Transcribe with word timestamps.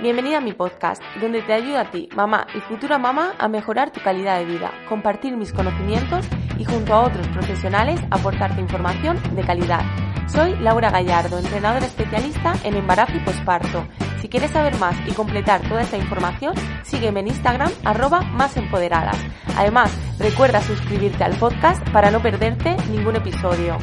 Bienvenida 0.00 0.38
a 0.38 0.40
mi 0.40 0.52
podcast, 0.52 1.02
donde 1.20 1.42
te 1.42 1.52
ayudo 1.52 1.76
a 1.76 1.90
ti, 1.90 2.08
mamá 2.14 2.46
y 2.54 2.60
futura 2.60 2.98
mamá, 2.98 3.34
a 3.36 3.48
mejorar 3.48 3.90
tu 3.90 4.00
calidad 4.00 4.38
de 4.38 4.44
vida, 4.44 4.70
compartir 4.88 5.36
mis 5.36 5.52
conocimientos 5.52 6.24
y 6.56 6.64
junto 6.64 6.94
a 6.94 7.00
otros 7.00 7.26
profesionales 7.28 8.00
aportarte 8.12 8.60
información 8.60 9.18
de 9.34 9.42
calidad. 9.42 9.82
Soy 10.28 10.54
Laura 10.60 10.90
Gallardo, 10.90 11.40
entrenadora 11.40 11.84
especialista 11.84 12.54
en 12.62 12.76
embarazo 12.76 13.16
y 13.16 13.20
posparto. 13.20 13.88
Si 14.20 14.28
quieres 14.28 14.52
saber 14.52 14.78
más 14.78 14.94
y 15.08 15.12
completar 15.14 15.62
toda 15.68 15.82
esta 15.82 15.96
información, 15.96 16.54
sígueme 16.84 17.18
en 17.18 17.28
Instagram 17.28 17.72
arroba 17.84 18.20
más 18.20 18.56
empoderadas. 18.56 19.18
Además, 19.56 19.92
recuerda 20.20 20.60
suscribirte 20.60 21.24
al 21.24 21.36
podcast 21.38 21.82
para 21.90 22.12
no 22.12 22.22
perderte 22.22 22.76
ningún 22.92 23.16
episodio. 23.16 23.78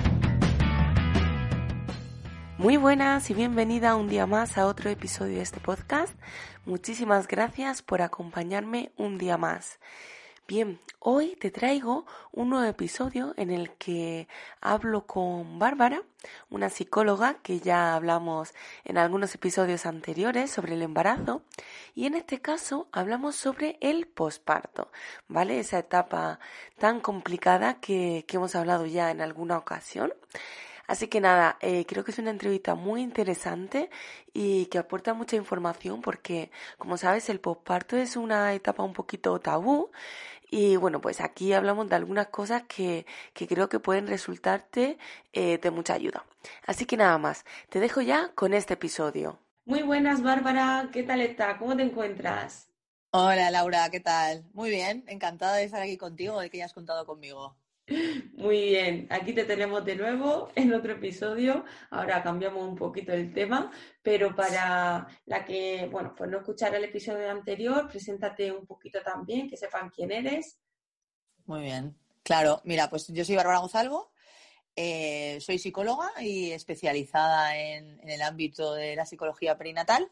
Muy 2.57 2.77
buenas 2.77 3.29
y 3.29 3.33
bienvenida 3.33 3.97
un 3.97 4.07
día 4.07 4.25
más 4.25 4.57
a 4.57 4.65
otro 4.65 4.89
episodio 4.89 5.35
de 5.35 5.41
este 5.41 5.59
podcast. 5.59 6.17
Muchísimas 6.63 7.27
gracias 7.27 7.81
por 7.81 8.01
acompañarme 8.01 8.93
un 8.95 9.17
día 9.17 9.37
más. 9.37 9.77
Bien, 10.47 10.79
hoy 10.99 11.35
te 11.35 11.51
traigo 11.51 12.05
un 12.31 12.51
nuevo 12.51 12.65
episodio 12.65 13.33
en 13.35 13.51
el 13.51 13.71
que 13.71 14.29
hablo 14.61 15.05
con 15.05 15.59
Bárbara, 15.59 16.03
una 16.49 16.69
psicóloga 16.69 17.39
que 17.43 17.59
ya 17.59 17.93
hablamos 17.93 18.53
en 18.85 18.99
algunos 18.99 19.35
episodios 19.35 19.85
anteriores 19.85 20.49
sobre 20.49 20.75
el 20.75 20.81
embarazo 20.81 21.41
y 21.93 22.05
en 22.05 22.15
este 22.15 22.39
caso 22.39 22.87
hablamos 22.93 23.35
sobre 23.35 23.77
el 23.81 24.07
posparto, 24.07 24.93
¿vale? 25.27 25.59
Esa 25.59 25.79
etapa 25.79 26.39
tan 26.77 27.01
complicada 27.01 27.81
que, 27.81 28.23
que 28.25 28.37
hemos 28.37 28.55
hablado 28.55 28.85
ya 28.85 29.11
en 29.11 29.19
alguna 29.19 29.57
ocasión. 29.57 30.13
Así 30.87 31.07
que 31.07 31.19
nada, 31.21 31.57
eh, 31.61 31.85
creo 31.85 32.03
que 32.03 32.11
es 32.11 32.19
una 32.19 32.31
entrevista 32.31 32.75
muy 32.75 33.01
interesante 33.01 33.89
y 34.33 34.67
que 34.67 34.77
aporta 34.77 35.13
mucha 35.13 35.35
información 35.35 36.01
porque, 36.01 36.51
como 36.77 36.97
sabes, 36.97 37.29
el 37.29 37.39
posparto 37.39 37.97
es 37.97 38.15
una 38.15 38.53
etapa 38.53 38.83
un 38.83 38.93
poquito 38.93 39.39
tabú 39.39 39.91
y 40.49 40.75
bueno, 40.75 41.01
pues 41.01 41.21
aquí 41.21 41.53
hablamos 41.53 41.89
de 41.89 41.95
algunas 41.95 42.27
cosas 42.27 42.63
que, 42.63 43.05
que 43.33 43.47
creo 43.47 43.69
que 43.69 43.79
pueden 43.79 44.07
resultarte 44.07 44.97
eh, 45.33 45.57
de 45.57 45.71
mucha 45.71 45.93
ayuda. 45.93 46.25
Así 46.65 46.85
que 46.85 46.97
nada 46.97 47.17
más, 47.17 47.45
te 47.69 47.79
dejo 47.79 48.01
ya 48.01 48.31
con 48.35 48.53
este 48.53 48.75
episodio. 48.75 49.39
Muy 49.65 49.81
buenas, 49.81 50.21
Bárbara, 50.21 50.89
¿qué 50.93 51.03
tal 51.03 51.21
está? 51.21 51.57
¿Cómo 51.57 51.75
te 51.75 51.83
encuentras? 51.83 52.69
Hola 53.11 53.49
Laura, 53.49 53.89
¿qué 53.89 53.99
tal? 53.99 54.45
Muy 54.53 54.69
bien, 54.69 55.03
encantada 55.07 55.55
de 55.55 55.63
estar 55.63 55.81
aquí 55.81 55.97
contigo, 55.97 56.39
de 56.39 56.49
que 56.49 56.57
hayas 56.57 56.73
contado 56.73 57.05
conmigo. 57.05 57.57
Muy 57.87 58.61
bien, 58.61 59.07
aquí 59.11 59.33
te 59.33 59.45
tenemos 59.45 59.85
de 59.85 59.95
nuevo 59.95 60.49
en 60.55 60.73
otro 60.73 60.93
episodio. 60.93 61.65
Ahora 61.91 62.23
cambiamos 62.23 62.67
un 62.67 62.75
poquito 62.75 63.13
el 63.13 63.31
tema, 63.31 63.71
pero 64.01 64.35
para 64.35 65.07
la 65.25 65.45
que, 65.45 65.87
bueno, 65.91 66.15
pues 66.17 66.29
no 66.29 66.39
escuchara 66.39 66.77
el 66.77 66.85
episodio 66.85 67.29
anterior, 67.29 67.87
preséntate 67.87 68.51
un 68.51 68.65
poquito 68.65 69.01
también, 69.03 69.47
que 69.47 69.57
sepan 69.57 69.89
quién 69.89 70.11
eres. 70.11 70.59
Muy 71.45 71.61
bien, 71.61 71.95
claro, 72.23 72.61
mira, 72.63 72.89
pues 72.89 73.07
yo 73.09 73.23
soy 73.23 73.35
Bárbara 73.35 73.59
Gonzalvo, 73.59 74.11
eh, 74.75 75.37
soy 75.41 75.59
psicóloga 75.59 76.11
y 76.21 76.51
especializada 76.51 77.55
en, 77.57 77.99
el 78.09 78.21
ámbito 78.23 78.73
de 78.73 78.95
la 78.95 79.05
psicología 79.05 79.57
perinatal. 79.57 80.11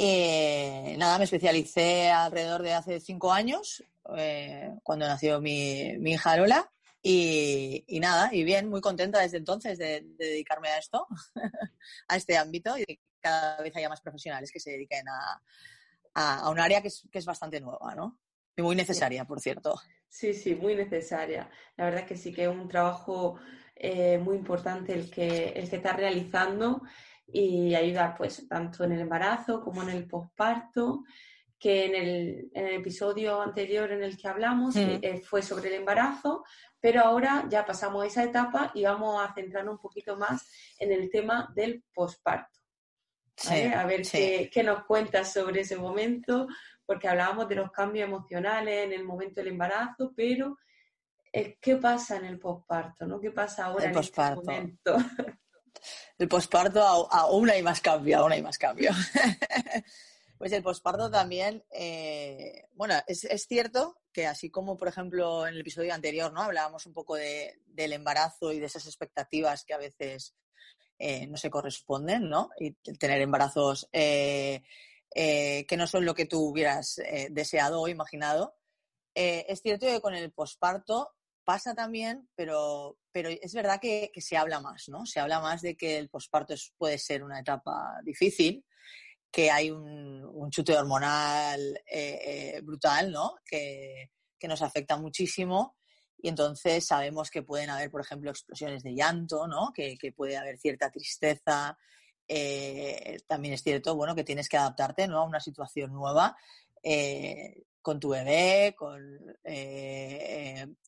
Eh, 0.00 0.94
nada, 0.96 1.18
me 1.18 1.24
especialicé 1.24 2.08
alrededor 2.08 2.62
de 2.62 2.72
hace 2.72 3.00
cinco 3.00 3.32
años 3.32 3.82
eh, 4.16 4.72
cuando 4.84 5.08
nació 5.08 5.40
mi, 5.40 5.98
hija 6.04 6.36
Lola. 6.36 6.70
Y, 7.02 7.84
nada, 8.00 8.28
y 8.32 8.44
bien, 8.44 8.68
muy 8.68 8.80
contenta 8.80 9.18
desde 9.18 9.38
entonces 9.38 9.78
de, 9.78 10.02
dedicarme 10.16 10.68
a 10.68 10.78
esto, 10.78 11.06
a 12.08 12.16
este 12.16 12.36
ámbito 12.36 12.78
y 12.78 12.84
que 12.84 13.00
cada 13.20 13.60
vez 13.62 13.74
haya 13.74 13.88
más 13.88 14.00
profesionales 14.00 14.52
que 14.52 14.60
se 14.60 14.72
dediquen 14.72 15.06
a, 15.08 15.42
un 16.50 16.58
área 16.58 16.82
que 16.82 16.88
es, 16.88 17.24
bastante 17.24 17.60
nueva, 17.60 17.94
¿no? 17.94 18.20
Y 18.56 18.62
muy 18.62 18.74
necesaria, 18.74 19.24
por 19.24 19.40
cierto. 19.40 19.80
Sí, 20.08 20.34
sí, 20.34 20.54
muy 20.54 20.74
necesaria. 20.74 21.48
La 21.76 21.84
verdad 21.84 22.00
es 22.02 22.06
que 22.08 22.16
sí 22.16 22.32
que 22.32 22.44
es 22.44 22.48
un 22.48 22.68
trabajo 22.68 23.38
eh, 23.76 24.18
muy 24.18 24.36
importante 24.36 24.92
el 24.92 25.10
que, 25.10 25.50
el 25.50 25.70
que 25.70 25.76
está 25.76 25.92
realizando 25.92 26.82
y 27.32 27.74
ayudar 27.74 28.16
pues 28.16 28.46
tanto 28.48 28.84
en 28.84 28.92
el 28.92 29.00
embarazo 29.00 29.60
como 29.60 29.82
en 29.82 29.90
el 29.90 30.06
posparto 30.06 31.04
que 31.58 31.86
en 31.86 31.94
el, 31.94 32.50
episodio 32.76 33.40
anterior 33.40 33.90
en 33.90 34.02
el 34.02 34.16
que 34.16 34.28
hablamos 34.28 34.76
mm. 34.76 35.00
eh, 35.02 35.22
fue 35.24 35.42
sobre 35.42 35.68
el 35.68 35.74
embarazo, 35.74 36.44
pero 36.80 37.02
ahora 37.02 37.46
ya 37.50 37.66
pasamos 37.66 38.06
esa 38.06 38.22
etapa 38.22 38.70
y 38.74 38.84
vamos 38.84 39.20
a 39.20 39.34
centrarnos 39.34 39.74
un 39.74 39.80
poquito 39.80 40.16
más 40.16 40.48
en 40.78 40.92
el 40.92 41.10
tema 41.10 41.52
del 41.54 41.82
posparto. 41.92 42.60
a 43.74 43.84
ver 43.86 44.02
qué, 44.02 44.48
qué, 44.52 44.62
nos 44.62 44.84
cuentas 44.84 45.32
sobre 45.32 45.62
ese 45.62 45.76
momento, 45.76 46.46
porque 46.86 47.08
hablábamos 47.08 47.48
de 47.48 47.56
los 47.56 47.72
cambios 47.72 48.08
emocionales 48.08 48.84
en 48.84 48.92
el 48.92 49.04
momento 49.04 49.40
del 49.40 49.48
embarazo, 49.48 50.12
pero 50.14 50.56
eh, 51.32 51.58
¿qué 51.60 51.76
pasa 51.76 52.16
en 52.16 52.24
el 52.24 52.38
posparto? 52.38 53.06
¿no? 53.06 53.20
¿Qué 53.20 53.32
pasa 53.32 53.66
ahora 53.66 53.90
en 53.90 53.98
este 53.98 54.34
momento? 54.34 54.96
El 56.18 56.28
posparto 56.28 56.82
aún 56.82 57.50
hay 57.50 57.62
más 57.62 57.80
cambio, 57.80 58.18
aún 58.18 58.32
hay 58.32 58.42
más 58.42 58.58
cambio. 58.58 58.90
Pues 60.38 60.52
el 60.52 60.62
posparto 60.62 61.10
también, 61.10 61.64
eh, 61.72 62.68
bueno, 62.74 62.94
es, 63.08 63.26
cierto 63.48 64.00
que 64.12 64.24
así 64.24 64.50
como, 64.50 64.76
por 64.76 64.86
ejemplo, 64.86 65.48
en 65.48 65.54
el 65.54 65.60
episodio 65.62 65.92
anterior, 65.92 66.32
¿no? 66.32 66.42
Hablábamos 66.42 66.86
un 66.86 66.92
poco 66.92 67.16
del 67.16 67.92
embarazo 67.92 68.52
y 68.52 68.60
de 68.60 68.66
esas 68.66 68.86
expectativas 68.86 69.64
que 69.64 69.74
a 69.74 69.78
veces 69.78 70.36
eh, 70.96 71.26
no 71.26 71.36
se 71.36 71.50
corresponden, 71.50 72.28
¿no? 72.28 72.50
Y 72.60 72.70
tener 72.98 73.20
embarazos 73.20 73.88
eh, 73.92 74.62
que 75.12 75.76
no 75.76 75.88
son 75.88 76.04
lo 76.04 76.14
que 76.14 76.26
tú 76.26 76.40
hubieras 76.40 77.00
deseado 77.30 77.80
o 77.80 77.88
imaginado. 77.88 78.54
es 79.14 79.60
cierto 79.60 79.86
que 79.86 80.00
con 80.00 80.14
el 80.14 80.30
posparto 80.30 81.16
pasa 81.48 81.74
también, 81.74 82.28
pero, 82.34 82.98
pero 83.10 83.30
es 83.30 83.54
verdad 83.54 83.80
que, 83.80 84.10
se 84.18 84.36
habla 84.36 84.60
más, 84.60 84.90
¿no? 84.90 85.06
Se 85.06 85.18
habla 85.18 85.40
más 85.40 85.62
de 85.62 85.78
que 85.78 85.96
el 85.96 86.10
posparto 86.10 86.54
puede 86.76 86.98
ser 86.98 87.24
una 87.24 87.40
etapa 87.40 88.02
difícil 88.04 88.66
que 89.30 89.50
hay 89.50 89.70
un, 89.70 90.50
chute 90.50 90.76
hormonal 90.76 91.80
eh, 91.90 92.20
eh, 92.56 92.60
brutal, 92.62 93.10
¿no? 93.10 93.36
Que, 93.46 94.10
nos 94.42 94.60
afecta 94.60 94.98
muchísimo. 94.98 95.78
Y 96.18 96.28
entonces 96.28 96.84
sabemos 96.84 97.30
que 97.30 97.42
pueden 97.42 97.70
haber, 97.70 97.90
por 97.90 98.02
ejemplo, 98.02 98.30
explosiones 98.30 98.82
de 98.82 98.94
llanto, 98.94 99.48
¿no? 99.48 99.72
Que, 99.72 99.96
puede 100.14 100.36
haber 100.36 100.58
cierta 100.58 100.90
tristeza. 100.90 101.78
Eh, 102.28 103.20
también 103.26 103.54
es 103.54 103.62
cierto, 103.62 103.96
bueno, 103.96 104.14
que 104.14 104.22
tienes 104.22 104.50
que 104.50 104.58
adaptarte 104.58 105.08
¿no? 105.08 105.20
a 105.20 105.24
una 105.24 105.40
situación 105.40 105.94
nueva 105.94 106.36
con 107.88 107.98
tu 107.98 108.10
bebé, 108.10 108.74
con, 108.76 109.18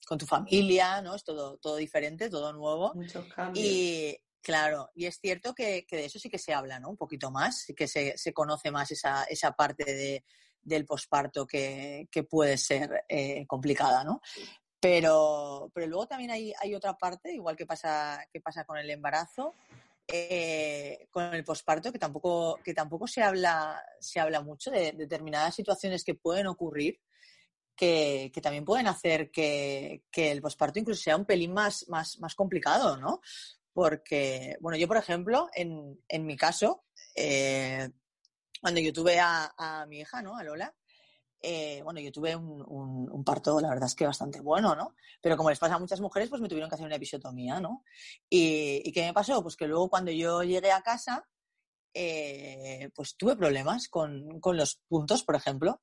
con 0.07 0.19
tu 0.19 0.27
familia, 0.27 1.01
¿no? 1.01 1.15
Es 1.15 1.25
todo, 1.25 1.57
todo 1.57 1.77
diferente, 1.77 2.29
todo 2.29 2.53
nuevo. 2.53 2.93
Muchos 2.95 3.27
cambios. 3.33 3.67
Y, 3.67 4.19
Claro, 4.43 4.91
y 4.95 5.05
es 5.07 5.19
cierto 5.19 5.55
que, 5.55 5.87
de 5.91 6.05
eso 6.05 6.19
sí 6.19 6.31
que 6.31 6.39
se 6.39 6.53
habla, 6.55 6.79
¿no? 6.79 6.91
Un 6.91 6.97
poquito 6.97 7.31
más, 7.31 7.63
sí 7.63 7.75
que 7.75 7.87
se, 7.87 8.33
conoce 8.35 8.71
más 8.71 8.91
esa, 8.91 9.25
esa 9.25 9.53
parte 9.53 9.85
de, 9.85 10.25
del 10.63 10.87
posparto 10.87 11.47
que, 11.47 12.09
puede 12.29 12.59
ser 12.59 13.05
eh, 13.09 13.47
complicada, 13.47 14.05
¿no? 14.05 14.21
Pero, 14.79 15.71
pero 15.75 15.87
luego 15.87 16.07
también 16.07 16.31
hay, 16.31 16.53
hay 16.59 16.75
otra 16.75 16.97
parte, 16.99 17.33
igual 17.33 17.57
que 17.57 17.67
pasa, 17.67 18.27
que 18.31 18.41
pasa 18.41 18.65
con 18.65 18.79
el 18.79 18.91
embarazo, 18.91 19.55
eh, 20.13 21.09
con 21.11 21.35
el 21.35 21.45
posparto, 21.45 21.93
que 21.93 21.99
tampoco, 21.99 22.59
que 22.65 22.75
tampoco 22.75 23.07
se 23.07 23.23
habla, 23.23 23.83
se 24.01 24.21
habla 24.21 24.41
mucho 24.41 24.71
de, 24.71 24.93
determinadas 24.93 25.55
situaciones 25.55 26.05
que 26.05 26.15
pueden 26.15 26.47
ocurrir, 26.47 27.01
que, 27.77 28.31
también 28.43 28.65
pueden 28.65 28.87
hacer 28.87 29.31
que, 29.31 30.03
el 30.15 30.43
posparto 30.43 30.79
incluso 30.79 31.03
sea 31.03 31.17
un 31.17 31.25
pelín 31.25 31.53
más, 31.53 31.89
más, 31.89 32.19
más 32.19 32.35
complicado, 32.35 32.97
¿no? 32.97 33.21
porque, 33.73 34.57
bueno, 34.61 34.77
yo 34.77 34.89
por 34.89 34.97
ejemplo, 34.97 35.49
en, 35.55 35.99
en 36.09 36.27
mi 36.27 36.37
caso, 36.37 36.85
eh, 37.15 37.89
cuando 38.61 38.81
yo 38.81 38.93
tuve 38.93 39.19
a, 39.21 39.87
mi 39.89 40.01
hija, 40.01 40.23
¿no? 40.23 40.37
A 40.37 40.45
Lola, 40.45 40.75
eh, 41.41 41.81
bueno, 41.83 42.01
yo 42.01 42.13
tuve 42.13 42.37
un, 42.37 42.63
un, 43.11 43.25
parto, 43.25 43.61
la 43.61 43.71
verdad 43.71 43.87
es 43.87 43.95
que 43.95 44.07
bastante 44.07 44.41
bueno, 44.41 44.75
¿no? 44.75 44.95
Pero 45.21 45.37
como 45.37 45.51
les 45.51 45.59
pasa 45.59 45.75
a 45.75 45.79
muchas 45.79 46.01
mujeres, 46.01 46.29
pues 46.29 46.41
me 46.41 46.49
tuvieron 46.49 46.69
que 46.69 46.75
hacer 46.75 46.87
una 46.87 46.97
episiotomía, 46.97 47.61
¿no? 47.61 47.85
¿Y, 48.29 48.91
qué 48.93 49.03
me 49.05 49.13
pasó? 49.13 49.43
Pues 49.43 49.57
que 49.57 49.67
luego 49.67 49.89
cuando 49.89 50.11
yo 50.11 50.43
llegué 50.43 50.73
a 50.73 50.83
casa, 50.83 51.27
pues 52.95 53.17
tuve 53.17 53.37
problemas 53.37 53.89
con, 53.89 54.41
con 54.41 54.57
los 54.57 54.81
puntos, 54.89 55.25
por 55.25 55.37
ejemplo. 55.37 55.81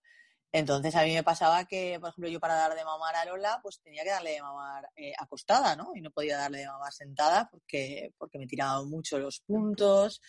Entonces 0.52 0.96
a 0.96 1.04
mí 1.04 1.14
me 1.14 1.24
pasaba 1.24 1.66
que, 1.66 2.00
por 2.00 2.10
ejemplo, 2.10 2.30
yo 2.30 2.40
para 2.40 2.56
dar 2.56 2.74
de 2.74 2.86
mamar 2.86 3.16
a 3.16 3.26
Lola, 3.26 3.60
pues 3.62 3.82
tenía 3.82 4.04
que 4.04 4.10
darle 4.10 4.32
de 4.32 4.42
mamar 4.42 4.90
eh, 4.96 5.14
acostada, 5.18 5.76
¿no? 5.76 5.92
Y 5.94 6.02
no 6.02 6.12
podía 6.12 6.38
darle 6.38 6.60
de 6.60 6.68
mamar 6.68 6.94
sentada 6.94 7.50
porque, 7.52 8.14
porque 8.18 8.40
me 8.40 8.48
tiraban 8.48 8.90
mucho 8.90 9.20
los 9.20 9.42
puntos. 9.42 10.22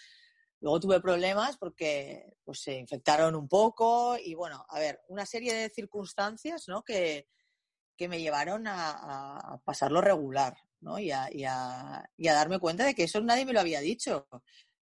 Luego 0.60 0.81
tuve 0.81 1.00
problemas 1.00 1.56
porque 1.56 2.37
pues, 2.44 2.60
se 2.60 2.75
infectaron 2.75 3.34
un 3.34 3.49
poco 3.49 4.16
y 4.19 4.34
bueno, 4.34 4.64
a 4.69 4.78
ver, 4.78 5.00
una 5.08 5.25
serie 5.25 5.55
de 5.55 5.70
circunstancias, 5.70 6.64
¿no? 6.66 6.82
Que, 6.82 7.28
que 7.96 8.08
me 8.08 8.20
llevaron 8.20 8.66
a, 8.66 8.90
a 9.37 9.58
pasarlo 9.64 10.00
regular, 10.00 10.56
¿no? 10.81 10.99
Y 10.99 11.10
a, 11.10 11.28
y, 11.32 11.44
a, 11.44 12.08
y 12.16 12.28
a 12.28 12.34
darme 12.34 12.58
cuenta 12.58 12.84
de 12.84 12.94
que 12.94 13.05
eso 13.05 13.20
nadie 13.20 13.44
me 13.44 13.52
lo 13.52 13.60
había 13.60 13.81
dicho, 13.81 14.28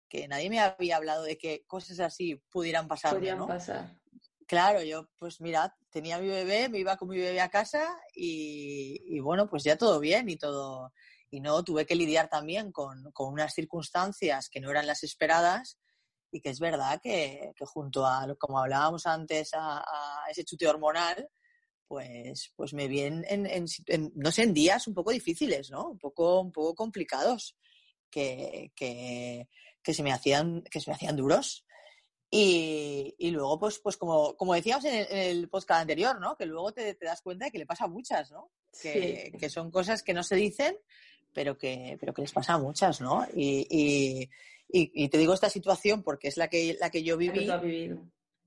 que 0.09 0.29
nadie 0.29 0.51
me 0.51 0.61
había 0.61 0.97
hablado 0.97 1.25
de 1.25 1.37
que 1.37 1.65
cosas 1.67 2.01
así 2.01 2.37
pudieran 2.51 2.89
pasar. 2.89 3.13
Podrían 3.15 3.47
pasar. 3.47 3.99
Claro, 4.47 4.81
yo 4.83 5.09
pues 5.19 5.41
mira, 5.41 5.77
tenía 5.91 6.19
mi 6.19 6.29
bebé, 6.29 6.69
me 6.69 6.79
iba 6.79 6.97
con 6.97 7.09
mi 7.09 7.19
bebé 7.19 7.41
a 7.41 7.51
casa 7.51 7.99
y, 8.15 9.19
bueno, 9.21 9.49
pues 9.49 9.65
ya 9.65 9.77
todo 9.77 9.99
bien 9.99 10.29
y 10.29 10.37
todo. 10.37 10.93
Y 11.37 11.41
no 11.41 11.63
tuve 11.63 11.85
que 11.85 11.95
lidiar 11.95 12.31
también 12.31 12.73
con, 12.73 13.13
unas 13.19 13.53
circunstancias 13.53 14.49
que 14.49 14.59
no 14.59 14.71
eran 14.71 14.87
las 14.87 15.03
esperadas 15.03 15.79
y 16.33 16.41
que 16.41 16.49
es 16.49 16.59
verdad 16.59 16.99
que, 17.03 17.53
junto 17.61 18.07
a, 18.07 18.27
como 18.39 18.59
hablábamos 18.59 19.05
antes, 19.05 19.51
a, 19.53 19.85
ese 20.31 20.45
chute 20.45 20.67
hormonal, 20.67 21.29
pues, 21.87 22.55
pues 22.57 22.73
me 22.73 22.89
vienen 22.89 23.47
en, 23.47 23.67
no 24.15 24.33
sé, 24.33 24.45
en 24.45 24.55
días 24.55 24.87
un 24.87 24.95
poco 24.95 25.11
difíciles, 25.11 25.71
¿no? 25.71 25.91
Un 25.91 25.99
poco, 25.99 26.41
un 26.41 26.53
poco 26.53 26.75
complicados, 26.75 27.55
que, 28.11 28.73
que, 28.75 29.47
que 29.83 29.93
se 29.93 30.03
me 30.03 30.13
hacían, 30.13 30.63
que 30.63 30.81
se 30.81 30.91
me 30.91 30.95
hacían 30.95 31.17
duros. 31.17 31.67
Y, 32.31 33.15
luego, 33.31 33.59
pues, 33.59 33.79
pues 33.79 33.99
como, 33.99 34.35
como 34.39 34.55
decíamos 34.55 34.87
en 34.87 35.07
el, 35.11 35.49
podcast 35.51 35.83
anterior, 35.83 36.19
¿no? 36.19 36.35
Que 36.35 36.47
luego 36.47 36.73
te, 36.73 36.97
das 36.99 37.21
cuenta 37.21 37.45
de 37.45 37.51
que 37.51 37.59
le 37.59 37.67
pasa 37.67 37.85
a 37.85 37.89
muchas, 37.89 38.31
¿no? 38.31 38.51
Que, 38.81 39.33
que, 39.39 39.51
son 39.51 39.71
cosas 39.71 40.03
que 40.03 40.15
no 40.15 40.23
se 40.23 40.37
dicen, 40.37 40.77
pero 41.37 41.59
que, 41.59 41.99
pero 42.01 42.15
que 42.15 42.23
les 42.23 42.33
pasa 42.33 42.55
a 42.55 42.59
muchas, 42.59 43.03
¿no? 43.03 43.27
Y, 43.35 44.27
y, 44.69 45.09
te 45.11 45.19
digo 45.19 45.35
esta 45.35 45.51
situación 45.51 46.03
porque 46.03 46.29
es 46.29 46.39
la 46.39 46.49
que, 46.49 46.79
la 46.81 46.89
que 46.89 47.03
yo 47.03 47.19
viví. 47.19 47.47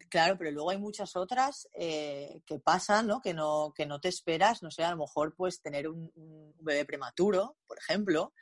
Claro, 0.10 0.40
pero 0.40 0.50
luego 0.50 0.72
hay 0.72 0.80
muchas 0.80 1.16
otras 1.16 1.70
eh, 1.76 2.42
que 2.48 2.58
pasan, 2.58 3.06
¿no? 3.06 3.22
Que, 3.22 3.36
¿no? 3.36 3.74
que 3.76 3.86
no 3.86 4.02
te 4.02 4.10
esperas, 4.10 4.64
no 4.64 4.72
sé, 4.72 4.84
a 4.84 4.90
lo 4.90 4.98
mejor 4.98 5.36
pues 5.36 5.62
tener 5.62 5.88
un, 5.88 6.12
un 6.16 6.56
bebé 6.62 6.84
prematuro, 6.84 7.58
por 7.68 7.78
ejemplo, 7.78 8.34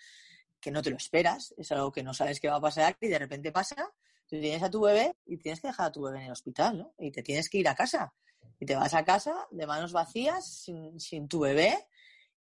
que 0.61 0.71
no 0.71 0.81
te 0.81 0.91
lo 0.91 0.95
esperas, 0.95 1.53
es 1.57 1.69
algo 1.73 1.91
que 1.91 2.03
no 2.03 2.13
sabes 2.13 2.39
qué 2.39 2.47
va 2.47 2.55
a 2.55 2.61
pasar 2.61 2.95
y 3.01 3.09
de 3.09 3.19
repente 3.19 3.51
pasa 3.51 3.93
Tú 4.27 4.39
tienes 4.41 4.61
a 4.61 4.69
tu 4.69 4.81
bebé 4.81 5.15
y 5.25 5.37
tienes 5.37 5.61
que 5.61 5.67
dejar 5.67 5.87
a 5.87 5.91
tu 5.91 6.03
bebé 6.03 6.19
en 6.19 6.25
el 6.25 6.31
hospital, 6.31 6.77
¿no? 6.77 6.93
Y 6.97 7.11
te 7.11 7.23
tienes 7.23 7.49
que 7.49 7.59
ir 7.59 7.67
a 7.67 7.75
casa. 7.75 8.13
Y 8.59 8.65
te 8.65 8.75
vas 8.75 8.93
a 8.93 9.05
casa 9.05 9.47
de 9.51 9.65
manos 9.65 9.93
vacías, 9.93 10.45
sin, 10.45 10.99
sin 10.99 11.27
tu 11.27 11.39
bebé. 11.39 11.87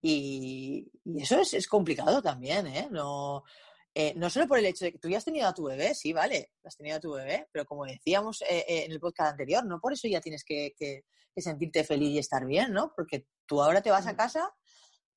Y, 0.07 0.91
eso 1.17 1.39
es, 1.39 1.53
es, 1.55 1.67
complicado 1.67 2.21
también, 2.21 2.67
¿eh? 2.67 2.87
No, 2.91 3.43
eh, 3.93 4.13
no 4.15 4.29
solo 4.29 4.47
por 4.47 4.59
el 4.59 4.65
hecho 4.65 4.85
de 4.85 4.91
que 4.91 4.99
tú 4.99 5.09
ya 5.09 5.17
has 5.17 5.25
tenido 5.25 5.47
a 5.47 5.53
tu 5.53 5.63
bebé, 5.63 5.95
sí, 5.95 6.13
vale, 6.13 6.51
has 6.63 6.77
tenido 6.77 6.97
a 6.97 6.99
tu 6.99 7.13
bebé, 7.13 7.47
pero 7.51 7.65
como 7.65 7.85
decíamos 7.85 8.41
eh, 8.43 8.65
eh, 8.67 8.85
en 8.85 8.91
el 8.91 8.99
podcast 8.99 9.31
anterior, 9.31 9.65
no 9.65 9.79
por 9.79 9.93
eso 9.93 10.07
ya 10.07 10.21
tienes 10.21 10.43
que, 10.43 10.73
que, 10.77 11.03
sentirte 11.37 11.83
feliz 11.83 12.11
y 12.11 12.19
estar 12.19 12.45
bien, 12.45 12.71
¿no? 12.71 12.93
Porque 12.95 13.25
tú 13.45 13.61
ahora 13.61 13.81
te 13.81 13.89
vas 13.89 14.05
a 14.05 14.15
casa, 14.15 14.53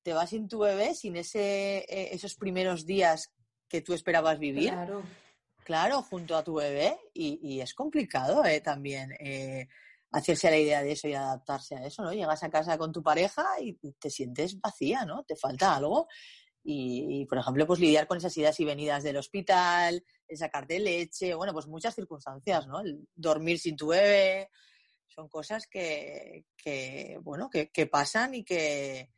te 0.01 0.13
vas 0.13 0.31
sin 0.31 0.47
tu 0.47 0.59
bebé, 0.59 0.95
sin 0.95 1.15
ese, 1.15 1.85
esos 1.87 2.35
primeros 2.35 2.85
días 2.85 3.31
que 3.69 3.81
tú 3.81 3.93
esperabas 3.93 4.39
vivir. 4.39 4.71
Claro 4.71 5.03
claro, 5.69 6.01
junto 6.01 6.35
a 6.35 6.43
tu 6.43 6.55
bebé 6.55 6.97
y, 7.13 7.61
es 7.61 7.75
complicado 7.75 8.43
eh, 8.43 8.59
también 8.59 9.11
eh, 9.19 9.67
hacerse 10.11 10.47
a 10.47 10.51
la 10.51 10.57
idea 10.57 10.83
de 10.83 10.91
eso 10.93 11.07
y 11.07 11.13
adaptarse 11.13 11.75
a 11.75 11.85
eso, 11.85 12.03
¿no? 12.03 12.13
Llegas 12.13 12.43
a 12.43 12.49
casa 12.49 12.77
con 12.77 12.91
tu 12.91 13.03
pareja 13.03 13.45
y 13.61 13.73
te 13.99 14.09
sientes 14.09 14.59
vacía, 14.59 15.05
¿no? 15.05 15.23
Te 15.23 15.35
falta 15.35 15.75
algo. 15.75 16.07
Y, 16.63 17.25
por 17.25 17.37
ejemplo, 17.37 17.65
pues 17.65 17.79
lidiar 17.79 18.05
con 18.05 18.17
esas 18.17 18.35
idas 18.37 18.59
y 18.59 18.65
venidas 18.65 19.03
del 19.03 19.17
hospital, 19.17 20.03
el 20.27 20.37
sacarte 20.37 20.79
leche, 20.79 21.33
bueno, 21.33 21.53
pues 21.53 21.67
muchas 21.67 21.95
circunstancias, 21.95 22.67
¿no? 22.67 22.81
El 22.81 23.07
dormir 23.15 23.59
sin 23.59 23.75
tu 23.75 23.87
bebé, 23.87 24.49
son 25.07 25.29
cosas 25.29 25.67
que, 25.67 26.45
bueno, 27.21 27.49
que, 27.49 27.87
pasan 27.87 28.35
y 28.35 28.43
que, 28.43 29.09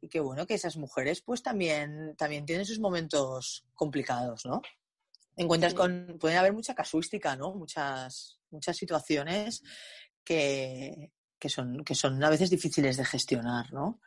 y 0.00 0.08
que, 0.08 0.20
bueno, 0.20 0.46
que 0.46 0.54
esas 0.54 0.76
mujeres 0.76 1.20
pues 1.20 1.42
también, 1.42 2.14
también 2.16 2.46
tienen 2.46 2.64
sus 2.64 2.80
momentos 2.80 3.66
complicados, 3.74 4.46
¿no? 4.46 4.62
encuentras 5.38 5.72
con, 5.72 6.16
puede 6.20 6.36
haber 6.36 6.52
mucha 6.52 6.74
casuística, 6.74 7.36
¿no? 7.36 7.54
Muchas, 7.54 8.40
muchas 8.50 8.76
situaciones 8.76 9.62
que, 10.28 11.48
son, 11.48 11.84
que 11.84 11.94
son 11.94 12.22
a 12.22 12.30
veces 12.30 12.50
difíciles 12.50 12.96
de 12.96 13.04
gestionar, 13.04 13.72
¿no? 13.72 14.00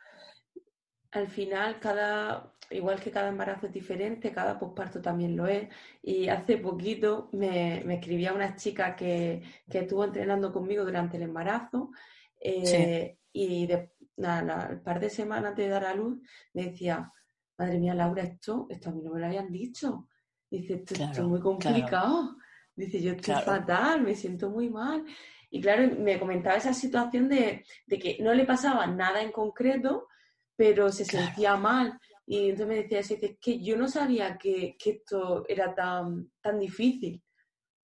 Al 1.10 1.28
final, 1.28 1.78
cada, 1.80 2.54
igual 2.70 3.00
que 3.00 3.10
cada 3.10 3.28
embarazo 3.28 3.66
es 3.66 3.72
diferente, 3.72 4.32
cada 4.32 4.58
posparto 4.58 5.02
también 5.02 5.36
lo 5.36 5.46
es. 5.46 5.68
Y 6.02 6.28
hace 6.28 6.56
poquito 6.58 7.28
me, 7.32 7.82
me 7.84 7.94
escribía 7.94 8.32
una 8.32 8.56
chica 8.56 8.96
que, 8.96 9.42
estuvo 9.68 10.04
entrenando 10.04 10.52
conmigo 10.52 10.84
durante 10.84 11.16
el 11.16 11.24
embarazo 11.24 11.90
eh, 12.40 13.18
y 13.32 13.66
de, 13.66 13.92
nada, 14.16 14.80
par 14.82 15.00
de 15.00 15.10
semanas 15.10 15.56
de 15.56 15.68
dar 15.68 15.84
a 15.84 15.94
luz 15.94 16.20
me 16.54 16.66
decía, 16.66 17.12
madre 17.58 17.78
mía, 17.78 17.94
Laura, 17.94 18.22
esto, 18.22 18.66
esto 18.70 18.90
a 18.90 18.92
mí 18.92 19.02
no 19.02 19.12
me 19.12 19.20
lo 19.20 19.26
habían 19.26 19.50
dicho. 19.50 20.08
Dice, 20.50 20.74
esto, 20.74 20.94
es 20.94 21.20
muy 21.20 21.40
complicado. 21.40 22.36
Dice, 22.74 23.02
yo 23.02 23.12
estoy 23.12 23.34
fatal, 23.34 24.02
me 24.02 24.14
siento 24.14 24.50
muy 24.50 24.70
mal. 24.70 25.04
Y 25.54 25.60
claro, 25.60 25.86
me 25.98 26.18
comentaba 26.18 26.56
esa 26.56 26.72
situación 26.72 27.28
de, 27.28 27.62
que 27.86 28.16
no 28.20 28.32
le 28.32 28.46
pasaba 28.46 28.86
nada 28.86 29.20
en 29.20 29.30
concreto, 29.30 30.08
pero 30.56 30.90
se 30.90 31.04
sentía 31.04 31.56
mal. 31.56 32.00
Y 32.24 32.48
entonces 32.48 32.66
me 32.66 32.82
decía, 32.82 33.00
es 33.00 33.36
que 33.38 33.62
yo 33.62 33.76
no 33.76 33.86
sabía 33.86 34.38
que, 34.38 34.76
esto 34.82 35.44
era 35.46 35.74
tan, 35.74 36.32
tan 36.40 36.58
difícil. 36.58 37.22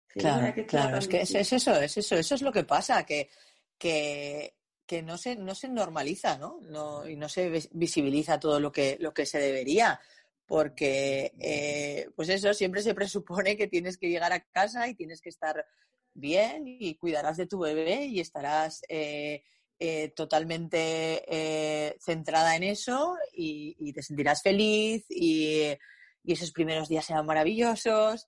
claro, 0.09 0.65
claro, 0.67 0.97
es 0.97 1.09
que 1.09 1.21
es, 1.21 1.35
eso, 1.35 1.79
es 1.79 1.99
eso, 1.99 2.17
eso 2.17 2.35
es 2.35 2.41
lo 2.41 2.51
que 2.51 2.65
pasa, 2.65 3.05
que, 3.05 3.29
que, 3.77 4.55
que 4.87 5.03
no, 5.03 5.19
se, 5.19 5.37
no 5.37 5.55
se 5.55 5.69
normaliza, 5.69 6.39
¿no? 6.39 6.61
¿no? 6.63 7.07
Y 7.07 7.17
no 7.17 7.29
se 7.29 7.51
visibiliza 7.73 8.41
todo 8.41 8.61
lo 8.61 8.73
que, 8.73 8.97
lo 8.99 9.13
que 9.13 9.27
se 9.27 9.41
debería 9.41 10.01
porque, 10.47 11.35
eh, 11.39 12.09
pues 12.17 12.31
eso, 12.31 12.55
siempre 12.55 12.81
se 12.81 12.95
presupone 12.95 13.59
que 13.59 13.69
tienes 13.69 13.99
que 13.99 14.09
llegar 14.09 14.33
a 14.33 14.41
casa 14.41 14.89
y 14.89 14.95
tienes 14.95 15.21
que 15.21 15.29
estar 15.29 15.65
bien 16.19 16.65
y 16.67 16.97
cuidarás 16.97 17.37
de 17.37 17.47
tu 17.47 17.59
bebé 17.59 18.07
y 18.07 18.21
estarás 18.21 18.83
eh, 18.89 19.43
eh, 19.79 20.11
totalmente 20.11 21.97
centrada 22.01 22.57
en 22.57 22.65
eso 22.65 23.17
y, 23.33 23.93
te 23.93 24.03
sentirás 24.03 24.43
feliz 24.43 25.05
y, 25.09 25.77
esos 26.25 26.53
primeros 26.53 26.89
días 26.89 27.07
serán 27.07 27.25
maravillosos, 27.25 28.27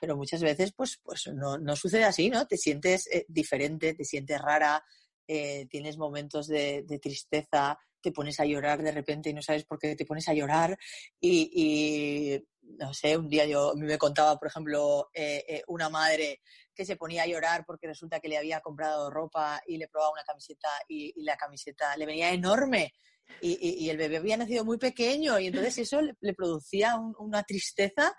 pero, 0.00 0.16
muchas 0.16 0.42
veces 0.42 0.72
pues, 0.72 0.98
pues 1.04 1.28
no, 1.32 1.56
no 1.56 1.76
sucede 1.76 2.02
así, 2.02 2.30
¿no? 2.30 2.46
Te 2.46 2.56
sientes 2.56 3.08
diferente, 3.28 3.94
te 3.94 4.04
sientes 4.04 4.40
rara, 4.40 4.82
tienes 5.26 5.98
momentos 5.98 6.48
de 6.48 6.98
tristeza, 7.00 7.78
te 8.00 8.12
pones 8.12 8.40
a 8.40 8.44
llorar 8.44 8.82
de 8.82 8.92
repente 8.92 9.30
y 9.30 9.34
no 9.34 9.42
sabes 9.42 9.64
por 9.64 9.78
qué 9.78 9.94
te 9.94 10.04
pones 10.04 10.28
a 10.28 10.34
llorar 10.34 10.78
y, 11.20 12.42
no 12.78 12.94
sé, 12.94 13.16
un 13.16 13.28
día 13.28 13.46
yo 13.46 13.74
me 13.76 13.98
contaba, 13.98 14.38
por 14.38 14.48
ejemplo, 14.48 15.10
eh, 15.14 15.44
eh, 15.48 15.62
una 15.68 15.88
madre 15.88 16.40
que 16.74 16.84
se 16.84 16.96
ponía 16.96 17.24
a 17.24 17.26
llorar 17.26 17.64
porque 17.66 17.86
resulta 17.86 18.20
que 18.20 18.28
le 18.28 18.38
había 18.38 18.60
comprado 18.60 19.10
ropa 19.10 19.60
y 19.66 19.76
le 19.76 19.88
probaba 19.88 20.12
una 20.12 20.24
camiseta 20.24 20.68
y, 20.88 21.12
la 21.22 21.36
camiseta 21.36 21.96
le 21.96 22.06
venía 22.06 22.32
enorme 22.32 22.94
y, 23.40 23.88
el 23.88 23.96
bebé 23.96 24.16
había 24.16 24.36
nacido 24.36 24.64
muy 24.64 24.78
pequeño 24.78 25.38
y 25.38 25.48
entonces 25.48 25.78
eso 25.78 26.00
le, 26.00 26.34
producía 26.34 26.96
una 26.96 27.42
tristeza 27.42 28.16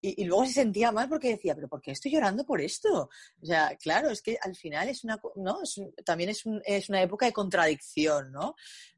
y, 0.00 0.24
luego 0.24 0.44
se 0.46 0.52
sentía 0.52 0.92
mal 0.92 1.08
porque 1.08 1.30
decía, 1.30 1.54
pero 1.54 1.68
¿por 1.68 1.80
qué 1.80 1.92
estoy 1.92 2.12
llorando 2.12 2.44
por 2.44 2.60
esto? 2.60 3.08
O 3.40 3.46
sea, 3.46 3.76
claro, 3.76 4.10
es 4.10 4.20
que 4.20 4.36
al 4.42 4.56
final 4.56 4.88
es 4.88 5.04
una, 5.04 5.20
¿no? 5.36 5.60
también 6.04 6.30
es, 6.30 6.42
es, 6.64 6.88
una 6.88 7.02
época 7.02 7.26
de 7.26 7.32
contradicción, 7.32 8.32
¿no? 8.32 8.56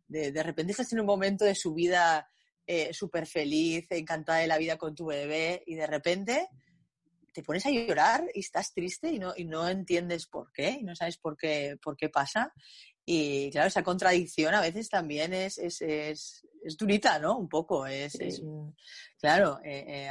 de, 0.08 0.42
repente 0.42 0.72
estás 0.72 0.92
en 0.92 1.00
un 1.00 1.06
momento 1.06 1.44
de 1.44 1.54
su 1.54 1.74
vida 1.74 2.28
eh, 2.66 2.92
súper 2.92 3.26
feliz, 3.26 3.86
encantada 3.90 4.38
de 4.38 4.46
la 4.46 4.58
vida 4.58 4.76
con 4.76 4.94
tu 4.94 5.06
bebé 5.06 5.62
y 5.66 5.74
de 5.74 5.86
repente 5.86 6.48
te 7.32 7.42
pones 7.42 7.66
a 7.66 7.70
llorar 7.70 8.24
y 8.32 8.40
estás 8.40 8.72
triste 8.72 9.10
y 9.10 9.18
no, 9.18 9.34
y 9.36 9.44
no 9.44 9.68
entiendes 9.68 10.26
por 10.26 10.52
qué, 10.52 10.78
y 10.80 10.84
no 10.84 10.94
sabes 10.94 11.18
por 11.18 11.36
qué, 11.36 11.76
por 11.82 11.96
qué 11.96 12.08
pasa. 12.08 12.52
Y 13.04 13.50
claro, 13.50 13.68
esa 13.68 13.82
contradicción 13.82 14.54
a 14.54 14.60
veces 14.60 14.88
también 14.88 15.34
es, 15.34 15.58
es, 15.58 15.82
es, 15.82 16.46
durita, 16.78 17.18
¿no? 17.18 17.36
Un 17.36 17.48
poco. 17.48 17.86
Es, 17.86 18.16
claro, 19.18 19.60
eh, 19.64 19.84
eh, 19.86 20.10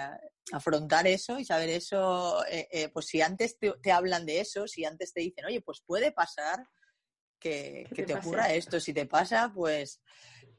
afrontar 0.51 1.07
eso 1.07 1.39
y 1.39 1.45
saber 1.45 1.69
eso, 1.69 2.43
pues 2.91 3.05
si 3.07 3.21
antes 3.21 3.57
te, 3.57 3.73
te, 3.81 3.91
hablan 3.91 4.25
de 4.25 4.41
eso, 4.41 4.67
si 4.67 4.83
antes 4.85 5.13
te 5.13 5.21
dicen, 5.21 5.45
oye, 5.45 5.61
pues 5.61 5.81
puede 5.85 6.11
pasar, 6.11 6.67
que, 7.43 8.05
te, 8.07 8.15
ocurra 8.15 8.53
esto. 8.53 8.79
Si 8.79 8.93
te 8.93 9.05
pasa, 9.05 9.51
pues, 9.53 10.01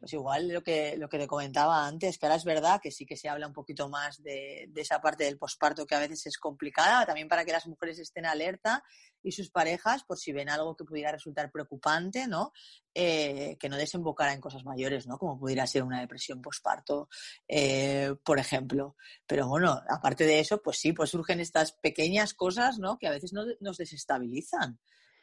pues 0.04 0.12
igual 0.12 0.49
lo 0.49 0.62
que, 0.62 0.99
lo 0.99 1.08
que 1.08 1.16
te 1.16 1.26
comentaba 1.26 1.87
antes, 1.87 2.18
que 2.18 2.26
ahora 2.26 2.37
es 2.37 2.44
verdad 2.44 2.78
que 2.82 2.90
sí 2.90 3.06
que 3.06 3.16
se 3.16 3.30
habla 3.30 3.46
un 3.46 3.54
poquito 3.54 3.88
más 3.88 4.23
de, 4.23 4.66
de 4.68 4.80
esa 4.82 5.00
parte 5.00 5.25
del 5.25 5.38
posparto 5.38 5.87
que 5.87 5.94
a 5.94 5.99
veces 5.99 6.26
es 6.26 6.37
complicada, 6.37 7.06
también 7.06 7.26
para 7.26 7.42
que 7.42 7.52
las 7.52 7.66
mujeres 7.66 7.99
estén 7.99 8.26
alerta 8.26 8.84
y 9.23 9.32
sus 9.32 9.49
parejas, 9.49 10.04
por 10.04 10.18
si 10.18 10.30
ven 10.30 10.50
algo 10.50 10.76
que 10.76 10.84
pudiera 10.84 11.11
resultar 11.11 11.50
preocupante, 11.50 12.28
¿no? 12.28 12.52
Eh, 12.92 13.56
que 13.58 13.70
no 13.70 13.78
desembocara 13.78 14.34
en 14.34 14.42
cosas 14.42 14.62
mayores, 14.62 15.06
¿no? 15.06 15.16
Como 15.16 15.38
pudiera 15.38 15.66
ser 15.66 15.82
una 15.84 16.02
depresión 16.02 16.42
posparto, 16.42 17.08
eh, 17.49 18.14
por 18.26 18.38
ejemplo. 18.38 18.96
Pero 19.26 19.49
bueno, 19.49 19.80
aparte 19.88 20.26
de 20.26 20.38
eso, 20.38 20.61
pues 20.61 20.76
sí, 20.80 20.92
pues 20.92 21.08
surgen 21.08 21.40
estas 21.40 21.73
pequeñas 21.73 22.34
cosas, 22.34 22.78
¿no? 22.78 22.99
Que 22.99 23.06
a 23.06 23.11
veces 23.11 23.32
nos, 23.32 23.78
desestabilizan, 23.78 24.78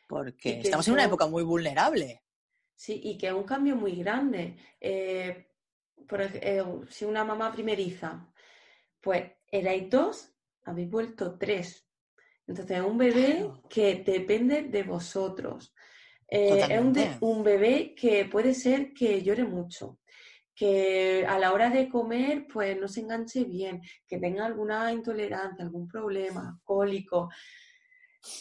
porque 0.07 0.61
estamos 0.61 0.87
en 0.87 0.95
una 0.95 1.05
época 1.05 1.27
muy 1.27 1.43
vulnerable. 1.43 2.23
Sí, 2.81 2.99
y 3.03 3.15
que 3.15 3.27
es 3.27 3.33
un 3.33 3.43
cambio 3.43 3.75
muy 3.75 3.95
grande. 3.97 4.57
Eh, 4.79 5.49
por, 6.07 6.19
si 6.89 7.05
una 7.05 7.23
mamá 7.23 7.51
primeriza, 7.51 8.27
pues 8.99 9.33
erais 9.51 9.87
dos, 9.87 10.33
habéis 10.63 10.89
vuelto 10.89 11.37
tres. 11.37 11.87
Entonces, 12.47 12.79
es 12.79 12.83
un 12.83 12.97
bebé 12.97 13.51
que 13.69 14.03
depende 14.03 14.63
de 14.63 14.81
vosotros. 14.81 15.75
Eh, 16.27 16.65
es 16.71 17.21
un, 17.21 17.43
bebé 17.43 17.93
que 17.93 18.25
puede 18.25 18.55
ser 18.55 18.93
que 18.93 19.21
llore 19.21 19.43
mucho, 19.43 19.99
que 20.55 21.23
a 21.27 21.37
la 21.37 21.53
hora 21.53 21.69
de 21.69 21.87
comer 21.87 22.47
pues 22.51 22.79
no 22.79 22.87
se 22.87 23.01
enganche 23.01 23.43
bien, 23.43 23.83
que 24.07 24.17
tenga 24.17 24.47
alguna 24.47 24.91
intolerancia, 24.91 25.63
algún 25.63 25.87
problema, 25.87 26.59
cólico, 26.63 27.29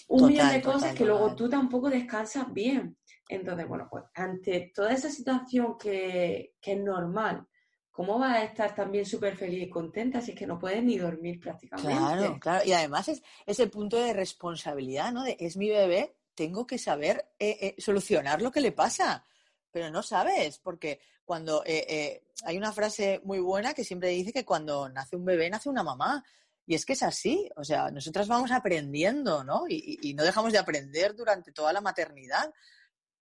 un 0.09 0.29
millón 0.29 0.49
de 0.49 0.63
cosas 0.63 0.95
que 0.95 1.05
luego 1.05 1.35
tú 1.37 1.47
tampoco 1.47 1.91
descansas 1.91 2.51
bien. 2.55 2.97
Entonces, 3.31 3.69
bueno, 3.69 3.87
pues 3.89 4.05
ante 4.15 4.73
toda 4.75 4.93
esa 4.93 5.09
situación 5.09 5.79
que, 5.79 6.57
que 6.61 6.73
es 6.73 6.81
normal, 6.81 7.47
¿cómo 7.93 8.19
vas 8.19 8.39
a 8.39 8.43
estar 8.43 8.75
también 8.75 9.07
súper 9.07 9.37
feliz 9.37 9.63
y 9.63 9.71
contenta 9.71 10.21
si 10.21 10.33
es 10.33 10.37
que 10.37 10.49
no 10.49 10.59
puedes 10.59 10.83
ni 10.83 10.99
dormir 10.99 11.39
prácticamente? 11.39 11.93
Claro, 11.93 12.41
claro. 12.41 12.65
Y 12.65 12.73
además 12.73 13.07
es 13.07 13.23
ese 13.47 13.69
punto 13.69 14.03
de 14.03 14.13
responsabilidad, 14.13 15.13
¿no? 15.13 15.23
De, 15.23 15.37
es 15.39 15.57
mi 15.57 15.71
bebé, 15.71 16.17
tengo 16.35 16.67
que 16.67 16.77
saber 16.77 17.31
eh, 17.39 17.57
eh, 17.61 17.75
solucionar 17.79 18.43
lo 18.43 18.51
que 18.51 18.61
le 18.61 18.73
pasa. 18.73 19.25
Pero 19.71 19.91
no 19.91 20.03
sabes, 20.03 20.59
porque 20.59 20.99
cuando 21.25 21.63
eh, 21.65 22.25
hay 22.45 22.57
una 22.57 22.73
frase 22.73 23.21
muy 23.23 23.39
buena 23.39 23.75
que 23.75 23.85
siempre 23.85 24.09
dice 24.09 24.33
que 24.33 24.45
cuando 24.45 24.89
nace 24.89 25.15
un 25.15 25.25
bebé 25.25 25.49
nace 25.49 25.69
una 25.69 25.85
mamá. 25.85 26.25
Y 26.67 26.75
es 26.75 26.85
que 26.85 26.95
es 26.95 27.03
así, 27.05 27.49
o 27.57 27.63
sea, 27.63 27.91
nosotras 27.93 28.27
vamos 28.27 28.51
aprendiendo, 28.51 29.43
¿no? 29.43 29.65
y 29.69 30.15
no 30.15 30.23
dejamos 30.23 30.53
de 30.53 30.59
aprender 30.59 31.17
durante 31.17 31.51
toda 31.51 31.73
la 31.73 31.81
maternidad 31.81 32.53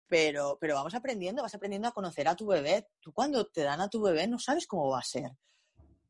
pero, 0.08 0.58
pero 0.60 0.76
vamos 0.76 0.94
aprendiendo, 0.94 1.42
vas 1.42 1.56
aprendiendo 1.56 1.88
a 1.88 1.94
conocer 1.94 2.28
a 2.28 2.36
tu 2.36 2.48
bebé. 2.48 2.88
Tú 3.00 3.12
cuando 3.14 3.48
te 3.48 3.62
dan 3.62 3.82
a 3.82 3.90
tu 3.90 4.02
bebé 4.02 4.28
no 4.28 4.40
sabes 4.40 4.68
cómo 4.68 4.90
va 4.90 5.00
a 5.00 5.04
ser. 5.04 5.32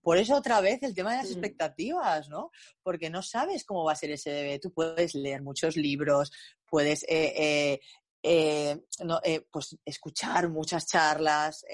Por 0.06 0.20
eso 0.20 0.36
otra 0.36 0.62
vez 0.62 0.84
el 0.84 0.94
tema 0.94 1.12
de 1.12 1.18
las 1.18 1.30
mm. 1.30 1.32
expectativas, 1.32 2.30
¿no? 2.30 2.52
Porque 2.84 3.10
no 3.10 3.24
sabes 3.24 3.66
cómo 3.66 3.84
va 3.84 3.94
a 3.94 3.96
ser 3.96 4.12
ese 4.12 4.32
bebé. 4.32 4.60
Tú 4.60 4.72
puedes 4.72 5.16
leer 5.16 5.42
muchos 5.42 5.76
libros, 5.78 6.32
puedes 6.68 7.04
eh, 7.10 7.80
eh, 8.22 8.80
eh, 9.24 9.46
pues 9.52 9.78
escuchar 9.84 10.50
muchas 10.50 10.86
charlas 10.86 11.66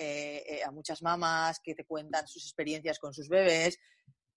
a 0.65 0.71
muchas 0.71 1.01
mamás 1.01 1.59
que 1.59 1.75
te 1.75 1.85
cuentan 1.85 2.25
sus 2.25 2.45
experiencias 2.45 2.99
con 2.99 3.13
sus 3.13 3.27
bebés, 3.27 3.77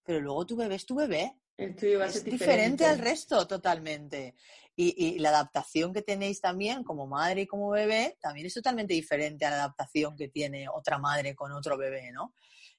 pero 0.03 0.19
luego 0.19 0.45
tu 0.45 0.57
bebé 0.57 0.75
es 0.75 0.85
tu 0.85 0.95
bebé. 0.95 1.39
El 1.57 1.73
tuyo 1.73 1.99
va 1.99 2.05
a 2.05 2.09
ser 2.09 2.17
es 2.17 2.25
diferente 2.25 2.85
al 2.85 2.99
resto 2.99 3.47
totalmente. 3.47 4.35
Y, 4.77 5.19
la 5.19 5.29
adaptación 5.29 5.93
que 5.93 6.01
tenéis 6.01 6.41
también 6.41 6.83
como 6.83 7.07
madre 7.07 7.41
y 7.41 7.47
como 7.47 7.69
bebé 7.69 8.17
también 8.21 8.47
es 8.47 8.53
totalmente 8.53 8.93
diferente 8.93 9.45
a 9.45 9.49
la 9.49 9.55
adaptación 9.57 10.17
que 10.17 10.27
tiene 10.27 10.67
otra 10.67 10.97
madre 10.97 11.33
con 11.33 11.53
otro 11.53 11.77
bebé, 11.77 12.11
¿no? 12.11 12.33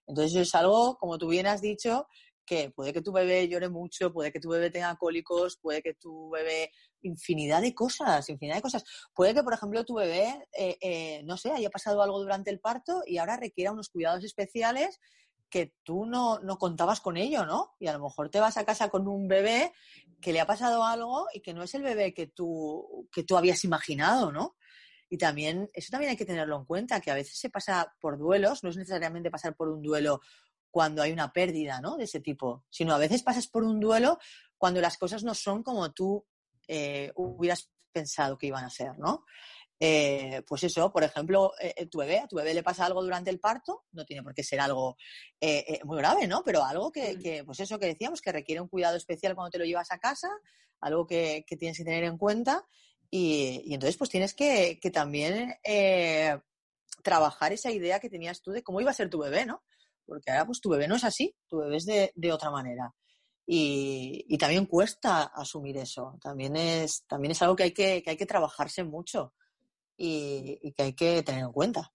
Entonces 0.06 0.36
es 0.36 0.54
algo, 0.54 0.96
como 0.98 1.16
tú 1.16 1.28
bien 1.28 1.46
has 1.46 1.62
dicho, 1.62 2.06
que 2.46 2.70
puede 2.70 2.92
que 2.92 3.02
tu 3.02 3.12
bebé 3.12 3.48
llore 3.48 3.68
mucho, 3.68 4.12
puede 4.12 4.30
que 4.30 4.40
tu 4.40 4.50
bebé 4.50 4.70
tenga 4.70 4.94
cólicos, 4.96 5.58
puede 5.60 5.82
que 5.82 5.94
tu 5.94 6.30
bebé 6.30 6.70
infinidad 7.02 7.60
de 7.60 7.74
cosas, 7.74 8.28
infinidad 8.28 8.56
de 8.56 8.62
cosas. 8.62 8.84
Puede 9.14 9.34
que, 9.34 9.42
por 9.42 9.52
ejemplo, 9.52 9.84
tu 9.84 9.94
bebé, 9.94 10.46
eh, 10.56 10.78
eh, 10.80 11.22
no 11.24 11.36
sé, 11.36 11.50
haya 11.50 11.70
pasado 11.70 12.02
algo 12.02 12.20
durante 12.20 12.50
el 12.50 12.60
parto 12.60 13.02
y 13.06 13.18
ahora 13.18 13.36
requiera 13.36 13.72
unos 13.72 13.88
cuidados 13.88 14.24
especiales 14.24 15.00
que 15.48 15.74
tú 15.82 16.06
no, 16.06 16.38
no, 16.40 16.58
contabas 16.58 17.00
con 17.00 17.16
ello, 17.16 17.46
¿no? 17.46 17.74
Y 17.78 17.86
a 17.86 17.92
lo 17.92 18.00
mejor 18.00 18.30
te 18.30 18.40
vas 18.40 18.56
a 18.56 18.64
casa 18.64 18.88
con 18.88 19.06
un 19.06 19.28
bebé 19.28 19.72
que 20.20 20.32
le 20.32 20.40
ha 20.40 20.46
pasado 20.46 20.84
algo 20.84 21.26
y 21.32 21.40
que 21.40 21.54
no 21.54 21.62
es 21.62 21.74
el 21.74 21.82
bebé 21.82 22.12
que 22.14 22.26
tú, 22.26 23.08
que 23.12 23.22
tú 23.22 23.36
habías 23.36 23.64
imaginado, 23.64 24.32
¿no? 24.32 24.56
Y 25.08 25.18
también, 25.18 25.70
eso 25.72 25.90
también 25.90 26.10
hay 26.10 26.16
que 26.16 26.26
tenerlo 26.26 26.56
en 26.56 26.64
cuenta, 26.64 27.00
que 27.00 27.10
a 27.10 27.14
veces 27.14 27.38
se 27.38 27.50
pasa 27.50 27.94
por 28.00 28.18
duelos, 28.18 28.64
no 28.64 28.70
es 28.70 28.76
necesariamente 28.76 29.30
pasar 29.30 29.54
por 29.54 29.68
un 29.68 29.82
duelo 29.82 30.20
cuando 30.70 31.00
hay 31.00 31.12
una 31.12 31.32
pérdida, 31.32 31.80
¿no? 31.80 31.96
De 31.96 32.04
ese 32.04 32.20
tipo, 32.20 32.64
sino 32.68 32.92
a 32.92 32.98
veces 32.98 33.22
pasas 33.22 33.46
por 33.46 33.62
un 33.62 33.80
duelo 33.80 34.18
cuando 34.58 34.80
las 34.80 34.98
cosas 34.98 35.22
no 35.22 35.34
son 35.34 35.62
como 35.62 35.92
tú 35.92 36.26
eh, 36.66 37.12
hubieras 37.14 37.70
pensado 37.92 38.36
que 38.36 38.48
iban 38.48 38.64
a 38.64 38.70
ser, 38.70 38.98
¿no? 38.98 39.24
Eh, 39.78 40.42
pues 40.46 40.64
eso, 40.64 40.90
por 40.90 41.04
ejemplo, 41.04 41.52
eh, 41.60 41.74
eh, 41.76 41.86
tu 41.86 41.98
bebé, 41.98 42.20
a 42.20 42.26
tu 42.26 42.36
bebé 42.36 42.54
le 42.54 42.62
pasa 42.62 42.86
algo 42.86 43.02
durante 43.02 43.28
el 43.28 43.38
parto, 43.38 43.84
no 43.92 44.06
tiene 44.06 44.22
por 44.22 44.34
qué 44.34 44.42
ser 44.42 44.60
algo 44.60 44.96
muy 45.84 45.98
grave, 45.98 46.26
¿no? 46.26 46.42
Pero 46.44 46.64
algo 46.64 46.90
que, 46.90 47.18
que, 47.18 47.44
pues 47.44 47.60
eso 47.60 47.78
que 47.78 47.86
decíamos, 47.86 48.22
que 48.22 48.32
requiere 48.32 48.60
un 48.60 48.68
cuidado 48.68 48.96
especial 48.96 49.34
cuando 49.34 49.50
te 49.50 49.58
lo 49.58 49.64
llevas 49.64 49.92
a 49.92 49.98
casa, 49.98 50.30
algo 50.80 51.06
que, 51.06 51.44
tienes 51.58 51.76
que 51.76 51.84
tener 51.84 52.04
en 52.04 52.16
cuenta 52.16 52.66
y, 53.10 53.72
entonces 53.72 53.96
pues 53.96 54.10
tienes 54.10 54.34
que, 54.34 54.80
también 54.92 55.54
trabajar 57.02 57.52
esa 57.52 57.70
idea 57.70 58.00
que 58.00 58.10
tenías 58.10 58.40
tú 58.40 58.52
de 58.52 58.62
cómo 58.62 58.80
iba 58.80 58.90
a 58.90 58.94
ser 58.94 59.10
tu 59.10 59.18
bebé, 59.18 59.44
¿no? 59.44 59.62
Porque 60.06 60.30
ahora 60.30 60.46
pues 60.46 60.60
tu 60.60 60.70
bebé 60.70 60.88
no 60.88 60.96
es 60.96 61.04
así, 61.04 61.36
tu 61.48 61.58
bebé 61.58 61.76
es 61.76 61.84
de, 61.84 62.12
de 62.14 62.32
otra 62.32 62.50
manera. 62.50 62.94
Y, 63.46 64.24
y, 64.28 64.38
también 64.38 64.66
cuesta 64.66 65.22
asumir 65.22 65.76
eso. 65.76 66.18
También 66.20 66.56
es, 66.56 67.04
también 67.06 67.30
es 67.30 67.42
algo 67.42 67.54
que 67.54 67.62
hay 67.62 67.72
que, 67.72 68.02
que 68.02 68.10
hay 68.10 68.16
que 68.16 68.26
trabajarse 68.26 68.82
mucho 68.82 69.34
y, 69.96 70.72
que 70.76 70.82
hay 70.82 70.92
que 70.92 71.22
tener 71.22 71.44
en 71.44 71.52
cuenta. 71.52 71.92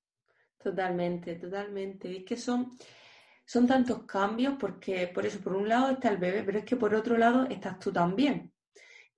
Totalmente, 0.58 1.36
totalmente. 1.36 2.17
Es 2.17 2.24
que 2.24 2.38
son, 2.38 2.77
son 3.46 3.67
tantos 3.67 4.03
cambios 4.03 4.55
porque 4.60 5.08
por 5.08 5.25
eso, 5.25 5.39
por 5.39 5.55
un 5.55 5.67
lado 5.67 5.91
está 5.91 6.10
el 6.10 6.17
bebé, 6.17 6.43
pero 6.43 6.60
es 6.60 6.65
que 6.65 6.75
por 6.75 6.93
otro 6.93 7.17
lado 7.17 7.46
estás 7.46 7.79
tú 7.79 7.91
también. 7.91 8.53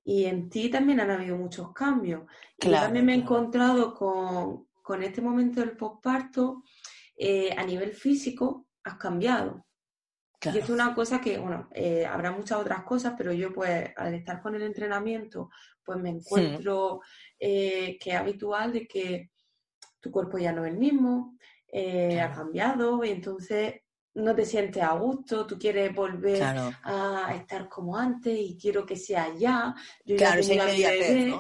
Y 0.06 0.26
en 0.26 0.50
ti 0.50 0.70
también 0.70 1.00
han 1.00 1.12
habido 1.12 1.38
muchos 1.38 1.72
cambios. 1.74 2.24
y 2.60 2.68
yo 2.68 2.74
también 2.74 3.06
me 3.06 3.14
he 3.14 3.18
encontrado 3.18 3.94
con, 3.94 4.68
con, 4.82 5.02
este 5.02 5.22
momento 5.22 5.62
del 5.62 5.78
postparto, 5.78 6.64
eh, 7.16 7.54
a 7.58 7.64
nivel 7.64 7.94
físico, 7.94 8.68
has 8.84 8.96
cambiado. 8.96 9.66
Y 10.52 10.58
es 10.58 10.70
una 10.70 10.94
cosa 10.94 11.22
que, 11.22 11.38
bueno, 11.38 11.70
eh, 11.74 12.06
habrá 12.06 12.32
muchas 12.32 12.60
otras 12.60 12.84
cosas, 12.84 13.14
pero 13.18 13.32
yo 13.32 13.54
pues 13.54 13.92
al 13.96 14.14
estar 14.14 14.42
con 14.42 14.56
el 14.56 14.64
entrenamiento, 14.64 15.50
pues 15.84 16.00
me 16.00 16.10
encuentro 16.10 17.02
eh, 17.46 17.98
que 18.00 18.12
es 18.12 18.16
habitual 18.16 18.72
de 18.72 18.88
que 18.88 19.32
tu 20.00 20.10
cuerpo 20.10 20.38
ya 20.38 20.54
no 20.54 20.64
es 20.64 20.72
el 20.72 20.80
mismo, 20.80 21.38
eh, 21.68 22.22
ha 22.22 22.32
cambiado 22.32 23.04
y 23.04 23.10
entonces 23.10 23.82
no 24.14 24.34
te 24.34 24.46
sientes 24.46 24.82
a 24.82 24.94
gusto, 24.94 25.46
tú 25.46 25.60
quieres 25.60 25.94
volver 25.94 26.42
a 26.42 27.36
estar 27.36 27.68
como 27.68 27.98
antes 27.98 28.34
y 28.40 28.58
quiero 28.58 28.86
que 28.86 28.96
sea 28.96 29.36
ya. 29.38 29.76
Yo 30.06 30.16
ya 30.16 30.38
tenía 30.38 30.64
a 30.64 30.68
mi 30.68 30.84
bebé, 30.84 31.36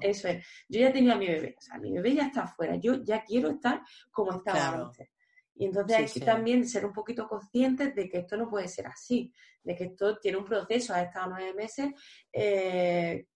eso 0.00 0.26
es, 0.26 0.44
yo 0.68 0.80
ya 0.80 0.92
tenía 0.92 1.12
a 1.12 1.18
mi 1.18 1.28
bebé, 1.28 1.54
o 1.56 1.60
sea, 1.60 1.78
mi 1.78 1.92
bebé 1.92 2.14
ya 2.14 2.26
está 2.26 2.42
afuera, 2.42 2.74
yo 2.74 3.04
ya 3.04 3.22
quiero 3.22 3.50
estar 3.50 3.80
como 4.10 4.32
estaba 4.32 4.86
antes. 4.86 5.08
Y 5.54 5.66
entonces 5.66 5.96
hay 5.96 6.06
que 6.06 6.20
también 6.20 6.68
ser 6.68 6.84
un 6.84 6.92
poquito 6.92 7.28
conscientes 7.28 7.94
de 7.94 8.08
que 8.08 8.18
esto 8.18 8.36
no 8.36 8.50
puede 8.50 8.66
ser 8.66 8.88
así, 8.88 9.32
de 9.62 9.76
que 9.76 9.84
esto 9.84 10.18
tiene 10.18 10.38
un 10.38 10.44
proceso, 10.44 10.94
ha 10.94 11.02
estado 11.02 11.28
nueve 11.28 11.54
meses 11.54 11.92
eh, 12.32 13.28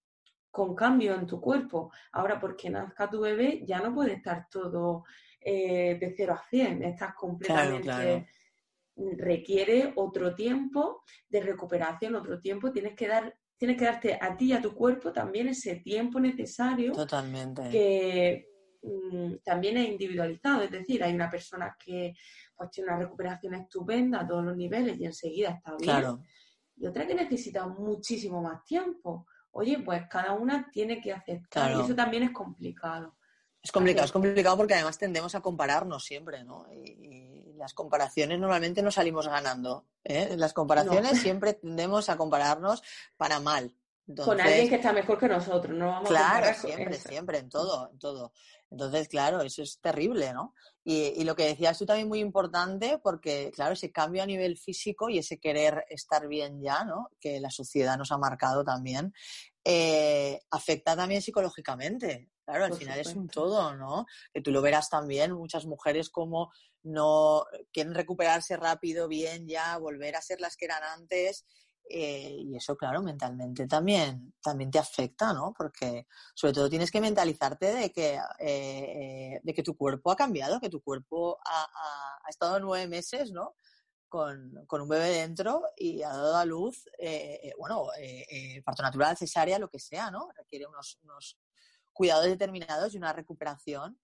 con 0.59 0.75
cambio 0.75 1.15
en 1.15 1.27
tu 1.27 1.41
cuerpo. 1.41 1.93
Ahora, 2.13 2.39
porque 2.41 2.71
nazca 2.71 3.09
tu 3.09 3.21
bebé, 3.21 3.63
ya 3.65 3.81
no 3.81 3.95
puede 3.95 4.15
estar 4.15 4.49
todo 4.51 5.05
eh, 5.41 5.97
de 6.01 6.15
cero 6.17 6.35
a 6.35 6.49
cien, 6.49 6.83
estás 6.83 7.15
completamente... 7.15 8.29
requiere 9.17 9.93
otro 9.95 10.35
tiempo 10.35 11.05
de 11.29 11.41
recuperación, 11.41 12.17
otro 12.17 12.41
tiempo, 12.41 12.73
tienes 12.73 12.95
que 12.97 13.07
dar 13.07 13.35
tienes 13.57 13.77
que 13.77 13.85
darte 13.87 14.19
a 14.21 14.37
ti 14.37 14.47
y 14.47 14.53
a 14.53 14.63
tu 14.63 14.73
cuerpo 14.73 15.13
también 15.13 15.49
ese 15.49 15.77
tiempo 15.77 16.21
necesario 16.21 16.93
Totalmente. 16.93 17.69
que 17.71 18.49
Mm, 18.83 19.39
también 19.45 19.77
es 19.77 19.89
individualizado, 19.89 20.63
es 20.63 20.71
decir, 20.71 21.03
hay 21.03 21.13
una 21.13 21.29
persona 21.29 21.77
que 21.85 22.15
pues, 22.57 22.71
tiene 22.71 22.91
una 22.91 23.01
recuperación 23.01 23.55
estupenda 23.55 24.21
a 24.21 24.27
todos 24.27 24.45
los 24.45 24.57
niveles 24.57 24.99
y 24.99 25.05
enseguida 25.05 25.51
está 25.51 25.77
bien, 25.77 26.25
y 26.77 26.87
otra 26.87 27.07
que 27.07 27.15
necesita 27.15 27.67
muchísimo 27.67 28.41
más 28.41 28.65
tiempo. 28.65 29.27
Oye, 29.53 29.79
pues 29.79 30.03
cada 30.09 30.33
una 30.33 30.71
tiene 30.71 31.01
que 31.01 31.13
aceptar 31.13 31.73
y 31.77 31.81
eso 31.81 31.95
también 31.95 32.23
es 32.23 32.31
complicado. 32.31 33.17
Es 33.63 33.73
complicado, 33.73 34.07
es 34.07 34.13
complicado 34.13 34.57
porque 34.57 34.75
además 34.75 34.99
tendemos 34.99 35.35
a 35.35 35.41
compararnos 35.41 36.05
siempre, 36.05 36.45
¿no? 36.45 36.67
Y, 36.73 37.55
las 37.59 37.75
comparaciones 37.75 38.39
normalmente 38.39 38.83
no 38.83 38.93
salimos 38.93 39.27
ganando. 39.27 39.85
¿eh? 40.05 40.37
Las 40.37 40.53
comparaciones 40.53 41.19
siempre 41.19 41.55
tendemos 41.55 42.09
a 42.09 42.17
compararnos 42.17 42.85
para 43.17 43.41
mal. 43.41 43.75
con 44.25 44.41
alguien 44.41 44.69
que 44.69 44.77
está 44.77 44.93
mejor 44.93 45.19
que 45.19 45.27
nosotros, 45.27 45.77
no 45.77 45.89
vamos 45.89 46.09
claro, 46.09 46.55
siempre, 46.55 46.95
siempre, 46.95 47.39
en 47.39 47.49
todo, 47.49 47.91
en 47.91 47.99
todo. 47.99 48.33
Entonces, 48.71 49.09
claro, 49.09 49.41
eso 49.41 49.63
es 49.63 49.81
terrible, 49.81 50.33
¿no? 50.33 50.55
Y, 50.85 51.25
lo 51.25 51.37
que 51.37 51.47
decías 51.47 51.79
tú 51.79 51.87
también 51.87 52.09
muy 52.09 52.21
importante, 52.21 52.99
porque, 53.03 53.51
claro, 53.55 53.75
ese 53.75 53.93
cambio 53.93 54.23
a 54.23 54.27
nivel 54.27 54.57
físico 54.57 55.09
y 55.09 55.19
ese 55.19 55.39
querer 55.39 55.85
estar 55.89 56.27
bien 56.29 56.63
ya, 56.63 56.85
¿no? 56.85 57.11
Que 57.21 57.41
la 57.41 57.51
sociedad 57.51 57.97
nos 57.97 58.13
ha 58.13 58.19
marcado 58.19 58.65
también, 58.65 59.13
eh, 59.65 60.41
afecta 60.51 60.97
también 60.97 61.23
psicológicamente. 61.23 62.31
Claro, 62.45 62.65
al 62.65 62.75
final 62.75 62.99
es 62.99 63.15
un 63.15 63.29
todo, 63.29 63.77
¿no? 63.77 64.07
Que 64.33 64.41
tú 64.41 64.51
lo 64.51 64.63
verás 64.63 64.89
también, 64.89 65.33
muchas 65.33 65.67
mujeres 65.67 66.09
como 66.09 66.51
no 66.83 67.45
quieren 67.73 67.95
recuperarse 67.95 68.57
rápido, 68.57 69.09
bien 69.09 69.47
ya, 69.47 69.77
volver 69.77 70.17
a 70.17 70.23
ser 70.23 70.41
las 70.41 70.57
que 70.57 70.65
eran 70.65 70.83
antes 70.83 71.45
eh, 71.91 72.37
y 72.39 72.57
eso, 72.57 72.77
claro, 72.77 73.03
mentalmente 73.03 73.67
también, 73.67 74.35
también 74.43 74.71
te 74.71 74.79
afecta, 74.79 75.33
¿no? 75.33 75.55
Porque 75.57 76.07
sobre 76.35 76.53
todo 76.53 76.69
tienes 76.69 76.91
que 76.91 77.01
mentalizarte 77.01 77.75
de 77.75 77.93
que, 77.93 78.21
eh, 78.39 79.41
de 79.43 79.55
que 79.55 79.63
tu 79.63 79.77
cuerpo 79.77 80.11
ha 80.11 80.17
cambiado, 80.17 80.61
que 80.61 80.69
tu 80.69 80.83
cuerpo 80.83 81.39
ha, 81.45 82.29
estado 82.29 82.61
nueve 82.61 82.87
meses, 82.87 83.33
¿no? 83.33 83.55
Con, 84.09 84.67
un 84.71 84.89
bebé 84.89 85.11
dentro 85.11 85.63
y 85.77 86.03
ha 86.03 86.09
dado 86.09 86.37
a 86.37 86.45
luz, 86.45 86.89
eh, 86.99 87.53
bueno, 87.59 87.89
parto 88.65 88.83
natural, 88.83 89.17
cesárea, 89.17 89.59
lo 89.59 89.69
que 89.69 89.79
sea, 89.79 90.11
¿no? 90.11 90.31
Requiere 90.37 90.67
unos, 90.67 90.99
unos 91.03 91.39
cuidados 91.93 92.27
determinados 92.27 92.95
y 92.95 92.99
una 92.99 93.13
recuperación 93.13 93.99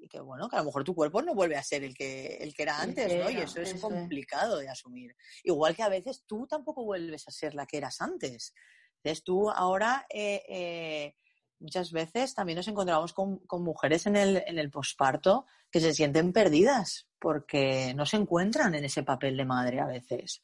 y 0.00 0.08
que 0.08 0.20
bueno, 0.20 0.48
que 0.48 0.56
a 0.56 0.60
lo 0.60 0.66
mejor 0.66 0.84
tu 0.84 0.94
cuerpo 0.94 1.20
no 1.22 1.34
vuelve 1.34 1.56
a 1.56 1.62
ser 1.62 1.84
el 1.84 1.94
que, 1.94 2.38
el 2.40 2.54
que 2.54 2.62
era 2.62 2.80
antes, 2.80 3.06
¿no? 3.22 3.30
y 3.30 3.36
eso 3.36 3.60
es 3.60 3.74
complicado 3.74 4.58
de 4.58 4.68
asumir. 4.68 5.14
Igual 5.44 5.76
que 5.76 5.82
a 5.82 5.88
veces 5.88 6.24
tú 6.26 6.46
tampoco 6.46 6.84
vuelves 6.84 7.28
a 7.28 7.30
ser 7.30 7.54
la 7.54 7.66
que 7.66 7.76
eras 7.76 8.00
antes. 8.00 8.54
Entonces 8.96 9.24
tú 9.24 9.50
ahora 9.50 10.06
eh, 10.08 10.42
eh, 10.48 11.16
muchas 11.58 11.92
veces 11.92 12.34
también 12.34 12.56
nos 12.56 12.68
encontramos 12.68 13.12
con, 13.12 13.40
mujeres 13.50 14.06
en 14.06 14.16
el, 14.16 14.42
en 14.46 14.58
el 14.58 14.70
posparto 14.70 15.46
que 15.70 15.80
se 15.80 15.94
sienten 15.94 16.32
perdidas 16.32 17.06
porque 17.18 17.92
no 17.94 18.06
se 18.06 18.16
encuentran 18.16 18.74
en 18.74 18.84
ese 18.84 19.02
papel 19.02 19.36
de 19.36 19.44
madre 19.44 19.80
a 19.80 19.86
veces. 19.86 20.42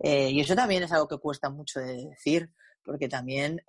Eh, 0.00 0.30
y 0.30 0.40
eso 0.40 0.54
también 0.54 0.82
es 0.82 0.92
algo 0.92 1.08
que 1.08 1.18
cuesta 1.18 1.50
mucho 1.50 1.80
de 1.80 2.08
decir, 2.08 2.50
porque 2.84 3.08
también 3.08 3.62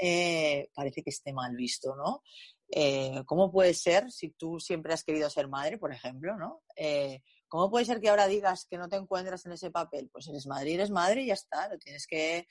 parece 0.73 1.03
que 1.03 1.09
esté 1.09 1.33
mal 1.33 1.55
visto, 1.55 1.95
¿no? 1.95 2.23
Eh, 2.71 3.23
¿cómo 3.25 3.51
puede 3.51 3.73
ser, 3.73 4.11
si 4.11 4.29
tú 4.29 4.59
siempre 4.59 4.93
has 4.93 5.03
querido 5.03 5.29
ser 5.29 5.47
madre, 5.47 5.79
por 5.79 5.91
ejemplo, 5.91 6.37
¿no? 6.37 6.61
Eh, 6.75 7.23
¿Cómo 7.47 7.71
puede 7.71 7.85
ser 7.85 7.99
que 7.99 8.09
ahora 8.09 8.27
digas 8.27 8.67
que 8.69 8.77
no 8.77 8.87
te 8.87 8.95
encuentras 8.95 9.43
en 9.47 9.53
ese 9.53 9.71
papel? 9.71 10.09
Pues 10.11 10.27
eres 10.27 10.45
madre 10.45 10.69
y 10.69 10.73
eres 10.75 10.91
madre 10.91 11.23
y 11.23 11.27
ya 11.27 11.33
está, 11.33 11.67
lo 11.67 11.79
tienes 11.79 12.05
que, 12.05 12.47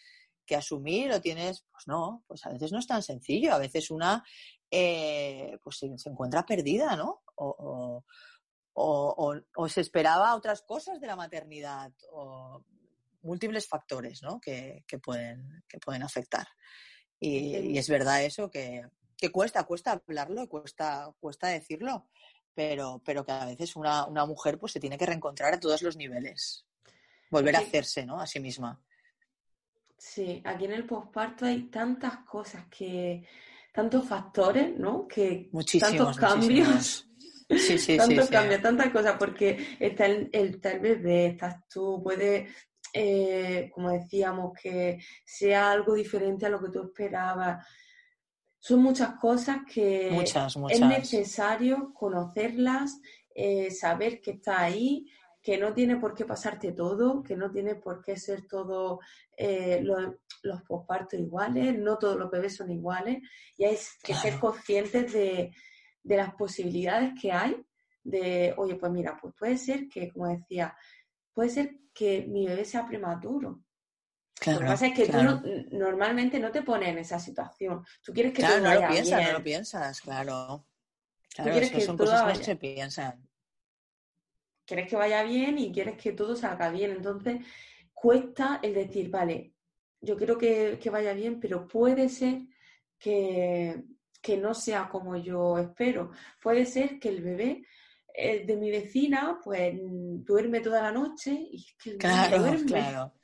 asumir, 0.56 1.08
lo 1.08 1.20
tienes, 1.20 1.64
pues 1.70 1.86
no, 1.86 2.24
pues 2.26 2.44
a 2.46 2.50
veces 2.50 2.72
no 2.72 2.78
es 2.78 2.86
tan 2.86 3.02
sencillo, 3.02 3.52
a 3.52 3.58
veces 3.58 3.90
una 3.90 4.24
eh, 4.70 5.58
pues 5.62 5.78
se, 5.78 5.86
encuentra 5.86 6.44
perdida, 6.44 6.96
¿no? 6.96 7.22
O, 7.36 8.02
se 9.68 9.80
esperaba 9.80 10.34
otras 10.34 10.62
cosas 10.62 11.00
de 11.00 11.06
la 11.06 11.16
maternidad, 11.16 11.92
o 12.10 12.64
múltiples 13.22 13.68
factores, 13.68 14.22
¿no? 14.22 14.40
Que, 14.40 14.84
pueden, 15.02 15.62
que 15.68 15.78
pueden 15.78 16.02
afectar. 16.02 16.48
y 17.20 17.76
es 17.76 17.88
verdad 17.88 18.24
eso 18.24 18.50
que, 18.50 18.82
que 19.18 19.30
cuesta, 19.30 19.64
cuesta 19.64 19.92
hablarlo, 19.92 20.48
cuesta, 20.48 21.12
cuesta 21.20 21.48
decirlo, 21.48 22.08
pero, 22.54 23.02
pero 23.04 23.24
que 23.24 23.32
a 23.32 23.44
veces 23.44 23.74
una, 23.76 24.06
mujer 24.26 24.58
pues 24.58 24.72
se 24.72 24.80
tiene 24.80 24.96
que 24.96 25.06
reencontrar 25.06 25.52
a 25.52 25.60
todos 25.60 25.82
los 25.82 25.96
niveles, 25.96 26.64
volver 27.30 27.56
a 27.56 27.60
hacerse, 27.60 28.06
¿no? 28.06 28.20
A 28.20 28.26
sí 28.26 28.38
misma. 28.38 28.80
Sí, 29.98 30.40
aquí 30.44 30.66
en 30.66 30.72
el 30.72 30.86
posparto 30.86 31.44
hay 31.44 31.64
tantas 31.64 32.18
cosas 32.18 32.66
que, 32.70 33.26
tantos 33.72 34.06
factores, 34.06 34.78
¿no? 34.78 35.08
Que 35.08 35.48
muchísimos, 35.50 36.16
tantos 36.16 36.16
cambios. 36.16 37.08
Sí, 37.50 37.78
sí, 37.78 37.96
tantos 37.98 38.28
cambios, 38.28 38.62
tantas 38.62 38.90
cosas, 38.90 39.16
porque 39.18 39.76
está 39.80 40.06
el, 40.06 40.30
el, 40.32 40.60
bebé, 40.60 41.26
estás 41.26 41.66
tú, 41.68 42.00
puede, 42.04 42.48
eh, 42.92 43.68
como 43.74 43.90
decíamos, 43.90 44.52
que 44.60 45.02
sea 45.24 45.72
algo 45.72 45.94
diferente 45.94 46.46
a 46.46 46.50
lo 46.50 46.62
que 46.62 46.70
tú 46.70 46.84
esperabas 46.84 47.66
son 48.58 48.82
muchas 48.82 49.14
cosas 49.18 49.58
que 49.72 50.08
es 50.18 50.80
necesario 50.80 51.92
conocerlas, 51.94 53.00
eh, 53.34 53.70
saber 53.70 54.20
que 54.20 54.32
está 54.32 54.60
ahí, 54.60 55.06
que 55.40 55.56
no 55.56 55.72
tiene 55.72 55.96
por 55.96 56.14
qué 56.14 56.24
pasarte 56.24 56.72
todo, 56.72 57.22
que 57.22 57.36
no 57.36 57.50
tiene 57.50 57.76
por 57.76 58.02
qué 58.02 58.16
ser 58.16 58.46
todo 58.46 59.00
eh, 59.36 59.82
los 59.82 60.62
pospartos 60.62 61.18
iguales, 61.18 61.78
no 61.78 61.96
todos 61.96 62.16
los 62.16 62.30
bebés 62.30 62.56
son 62.56 62.70
iguales, 62.70 63.22
y 63.56 63.64
hay 63.64 63.78
que 64.02 64.14
ser 64.14 64.38
conscientes 64.38 65.12
de, 65.12 65.52
de, 66.02 66.16
las 66.16 66.34
posibilidades 66.34 67.12
que 67.20 67.32
hay, 67.32 67.56
de, 68.02 68.54
oye, 68.56 68.74
pues 68.74 68.90
mira, 68.90 69.16
pues 69.20 69.34
puede 69.38 69.56
ser 69.56 69.88
que, 69.88 70.10
como 70.10 70.26
decía, 70.26 70.76
puede 71.32 71.50
ser 71.50 71.76
que 71.94 72.26
mi 72.28 72.46
bebé 72.46 72.64
sea 72.64 72.86
prematuro, 72.86 73.62
lo 74.46 74.58
que 74.58 74.64
pasa 74.64 74.86
es 74.86 74.94
que 74.94 75.06
tú 75.06 75.76
normalmente 75.76 76.38
no 76.38 76.50
te 76.50 76.62
pones 76.62 76.90
en 76.90 76.98
esa 76.98 77.18
situación. 77.18 77.84
Tú 78.02 78.12
quieres 78.12 78.32
que 78.32 78.42
todo 78.42 78.62
vaya 78.62 78.74
no 78.74 78.80
lo 78.80 78.88
piensas, 78.88 79.22
no 79.22 79.32
lo 79.32 79.44
piensas, 79.44 80.00
claro. 80.00 80.66
Claro, 81.34 81.52
es 81.52 81.70
que 81.70 81.80
son 81.80 81.96
cosas 81.96 82.22
que 82.32 82.38
no 82.38 82.44
se 82.44 82.56
piensan. 82.56 83.28
Quieres 84.64 84.88
que 84.88 84.96
vaya 84.96 85.22
bien 85.22 85.58
y 85.58 85.72
quieres 85.72 85.96
que 85.96 86.12
todo 86.12 86.36
salga 86.36 86.70
bien. 86.70 86.90
Entonces, 86.90 87.40
cuesta 87.94 88.60
el 88.62 88.74
decir, 88.74 89.10
vale, 89.10 89.54
yo 90.00 90.16
quiero 90.16 90.36
que, 90.36 90.78
vaya 90.90 91.12
bien, 91.12 91.40
pero 91.40 91.66
puede 91.66 92.08
ser 92.08 92.42
que, 92.98 93.82
no 94.40 94.54
sea 94.54 94.88
como 94.88 95.16
yo 95.16 95.58
espero. 95.58 96.10
Puede 96.42 96.66
ser 96.66 96.98
que 96.98 97.08
el 97.08 97.22
bebé 97.22 97.64
eh, 98.14 98.44
de 98.44 98.56
mi 98.56 98.70
vecina, 98.70 99.38
pues 99.42 99.74
duerme 99.80 100.60
toda 100.60 100.82
la 100.82 100.92
noche 100.92 101.30
y 101.32 101.56
es 101.56 101.76
que 101.82 101.90
el 101.90 101.98
claro, 101.98 102.38
duerme. 102.40 102.66
Claro. 102.66 103.14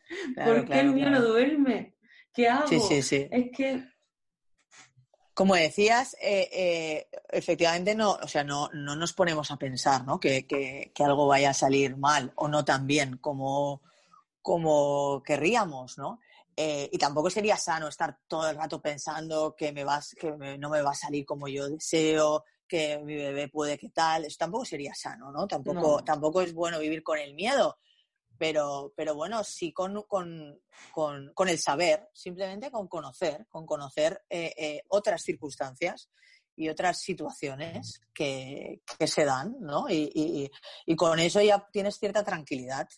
¿Por 0.44 0.66
qué 0.66 0.80
el 0.80 0.92
mío 0.92 1.10
no 1.10 1.22
duerme? 1.22 1.96
¿Qué 2.32 2.48
hago? 2.48 2.66
Sí, 2.68 2.80
sí, 2.80 3.02
sí. 3.02 3.28
Es 3.30 3.50
que 3.56 3.84
como 5.34 5.56
decías, 5.56 6.16
eh, 6.22 6.48
eh, 6.52 7.08
efectivamente 7.30 7.96
no, 7.96 8.12
o 8.12 8.28
sea, 8.28 8.44
no, 8.44 8.70
no 8.72 8.94
nos 8.94 9.12
ponemos 9.12 9.50
a 9.50 9.56
pensar 9.56 10.04
¿no? 10.04 10.20
que, 10.20 10.46
que, 10.46 10.92
algo 11.04 11.26
vaya 11.26 11.50
a 11.50 11.54
salir 11.54 11.96
mal 11.96 12.32
o 12.36 12.46
no 12.46 12.64
tan 12.64 12.86
bien 12.86 13.18
como, 13.18 13.82
como 14.40 15.20
querríamos, 15.24 15.98
¿no? 15.98 16.20
Eh, 16.56 16.88
y 16.92 16.98
tampoco 16.98 17.30
sería 17.30 17.56
sano 17.56 17.88
estar 17.88 18.16
todo 18.28 18.48
el 18.48 18.56
rato 18.56 18.80
pensando 18.80 19.56
que, 19.56 19.72
me 19.72 19.82
vas, 19.82 20.14
que 20.14 20.30
no 20.56 20.70
me 20.70 20.82
va 20.82 20.92
a 20.92 20.94
salir 20.94 21.26
como 21.26 21.48
yo 21.48 21.68
deseo, 21.68 22.44
que 22.68 22.98
mi 22.98 23.16
bebé 23.16 23.48
puede 23.48 23.76
que 23.76 23.88
tal. 23.88 24.24
Eso 24.24 24.36
tampoco 24.38 24.64
sería 24.64 24.94
sano, 24.94 25.32
¿no? 25.32 25.48
Tampoco, 25.48 26.04
tampoco 26.04 26.42
es 26.42 26.54
bueno 26.54 26.78
vivir 26.78 27.02
con 27.02 27.18
el 27.18 27.34
miedo 27.34 27.78
pero, 28.38 28.92
pero 28.96 29.14
bueno, 29.14 29.44
sí 29.44 29.72
con, 29.72 30.02
con, 30.02 30.60
con, 30.92 31.48
el 31.48 31.58
saber, 31.58 32.08
simplemente 32.12 32.70
con 32.70 32.88
conocer, 32.88 33.46
con 33.48 33.66
conocer 33.66 34.22
eh, 34.28 34.52
eh, 34.56 34.82
otras 34.88 35.22
circunstancias 35.22 36.10
y 36.56 36.68
otras 36.68 37.00
situaciones 37.00 38.00
que, 38.12 38.82
que 38.98 39.06
se 39.06 39.24
dan, 39.24 39.56
¿no? 39.60 39.88
Y, 39.88 40.10
y, 40.14 40.50
y, 40.86 40.96
con 40.96 41.18
eso 41.18 41.40
ya 41.40 41.66
tienes 41.72 41.98
cierta 41.98 42.22
tranquilidad. 42.22 42.88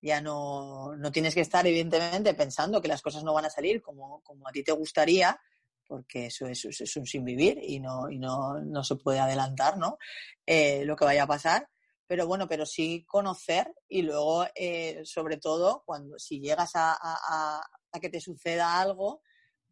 Ya 0.00 0.20
no, 0.20 0.94
no, 0.96 1.10
tienes 1.10 1.34
que 1.34 1.40
estar, 1.40 1.66
evidentemente, 1.66 2.34
pensando 2.34 2.82
que 2.82 2.88
las 2.88 3.00
cosas 3.00 3.24
no 3.24 3.32
van 3.32 3.46
a 3.46 3.50
salir 3.50 3.80
como, 3.80 4.20
como 4.22 4.46
a 4.46 4.52
ti 4.52 4.62
te 4.62 4.72
gustaría, 4.72 5.40
porque 5.86 6.26
eso 6.26 6.46
es, 6.46 6.64
es 6.64 6.96
un 6.96 7.06
sin 7.06 7.24
vivir 7.24 7.58
y 7.62 7.80
no, 7.80 8.10
y 8.10 8.18
no, 8.18 8.60
no 8.60 8.84
se 8.84 8.96
puede 8.96 9.20
adelantar, 9.20 9.78
¿no? 9.78 9.96
Eh, 10.44 10.84
lo 10.84 10.94
que 10.94 11.06
vaya 11.06 11.22
a 11.22 11.26
pasar 11.26 11.68
pero 12.06 12.26
bueno, 12.26 12.46
pero 12.46 12.66
sí 12.66 13.04
conocer 13.06 13.74
y 13.88 14.02
luego, 14.02 14.44
eh, 14.54 15.02
sobre 15.04 15.38
todo, 15.38 15.82
cuando 15.86 16.18
si 16.18 16.40
llegas 16.40 16.72
a, 16.74 17.60
que 18.00 18.10
te 18.10 18.20
suceda 18.20 18.80
algo, 18.80 19.22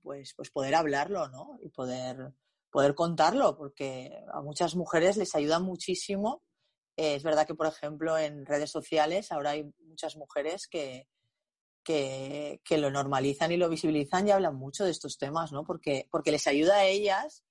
pues, 0.00 0.32
pues 0.36 0.50
poder 0.50 0.74
hablarlo, 0.74 1.28
¿no? 1.28 1.58
Y 1.60 1.68
poder, 1.68 2.32
poder 2.70 2.94
contarlo, 2.94 3.56
porque 3.56 4.12
a 4.32 4.40
muchas 4.40 4.74
mujeres 4.76 5.16
les 5.16 5.34
ayuda 5.34 5.58
muchísimo. 5.58 6.42
Eh, 6.96 7.16
es 7.16 7.22
verdad 7.22 7.46
que, 7.46 7.54
por 7.54 7.66
ejemplo, 7.66 8.16
en 8.16 8.46
redes 8.46 8.70
sociales 8.70 9.32
ahora 9.32 9.50
hay 9.50 9.70
muchas 9.80 10.16
mujeres 10.16 10.68
que, 10.68 11.08
que, 11.82 12.60
que, 12.64 12.78
lo 12.78 12.90
normalizan 12.90 13.52
y 13.52 13.56
lo 13.56 13.68
visibilizan 13.68 14.28
y 14.28 14.30
hablan 14.30 14.56
mucho 14.56 14.84
de 14.84 14.92
estos 14.92 15.18
temas, 15.18 15.52
¿no? 15.52 15.64
Porque, 15.64 16.08
porque 16.10 16.30
les 16.32 16.46
ayuda 16.46 16.76
a 16.76 16.86
ellas 16.86 17.44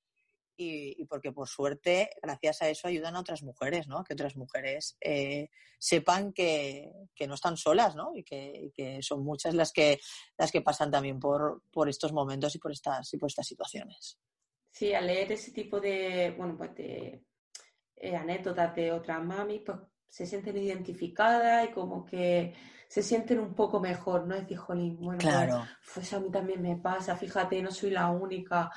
y, 0.62 1.06
porque 1.06 1.32
por 1.32 1.48
suerte, 1.48 2.10
gracias 2.22 2.62
a 2.62 2.70
eso, 2.70 2.88
ayudan 2.88 3.16
a 3.16 3.20
otras 3.20 3.44
mujeres, 3.44 3.88
¿no? 3.88 4.04
Que 4.04 4.14
otras 4.14 4.36
mujeres 4.36 4.98
eh, 5.02 5.50
sepan 5.80 6.34
que, 6.34 6.92
no 7.28 7.34
están 7.34 7.58
solas, 7.58 7.96
¿no? 7.96 8.12
Y 8.16 8.24
que, 8.24 9.00
son 9.02 9.24
muchas 9.24 9.54
las 9.54 9.72
que, 9.72 10.00
las 10.38 10.52
que 10.52 10.62
pasan 10.62 10.92
también 10.92 11.20
por, 11.20 11.64
por 11.72 11.90
estos 11.90 12.14
momentos 12.14 12.56
y 12.56 12.60
por 12.60 12.72
estas, 12.72 13.14
y 13.14 13.18
por 13.18 13.30
estas 13.30 13.48
situaciones. 13.48 14.20
Sí, 14.70 14.94
al 14.94 15.08
leer 15.08 15.32
ese 15.34 15.52
tipo 15.52 15.80
de, 15.80 16.34
bueno, 16.38 16.56
pues 16.58 16.74
de 16.76 17.24
eh, 17.98 18.16
anécdotas 18.16 18.74
de 18.76 18.92
otras 18.92 19.24
mamis, 19.24 19.62
pues 19.66 19.78
se 20.08 20.26
sienten 20.26 20.58
identificadas 20.58 21.70
y 21.70 21.72
como 21.72 22.06
que 22.06 22.54
se 22.88 23.02
sienten 23.02 23.40
un 23.40 23.56
poco 23.56 23.80
mejor, 23.80 24.28
¿no? 24.28 24.36
Es 24.36 24.42
decir, 24.42 24.58
jolín, 24.58 24.98
bueno, 24.98 25.20
pues, 25.22 25.34
Claro. 25.34 25.66
pues 25.94 26.12
a 26.12 26.20
mí 26.20 26.30
también 26.30 26.62
me 26.62 26.76
pasa, 26.76 27.16
fíjate, 27.16 27.62
no 27.62 27.72
soy 27.72 27.92
la 27.92 28.10
única. 28.10 28.70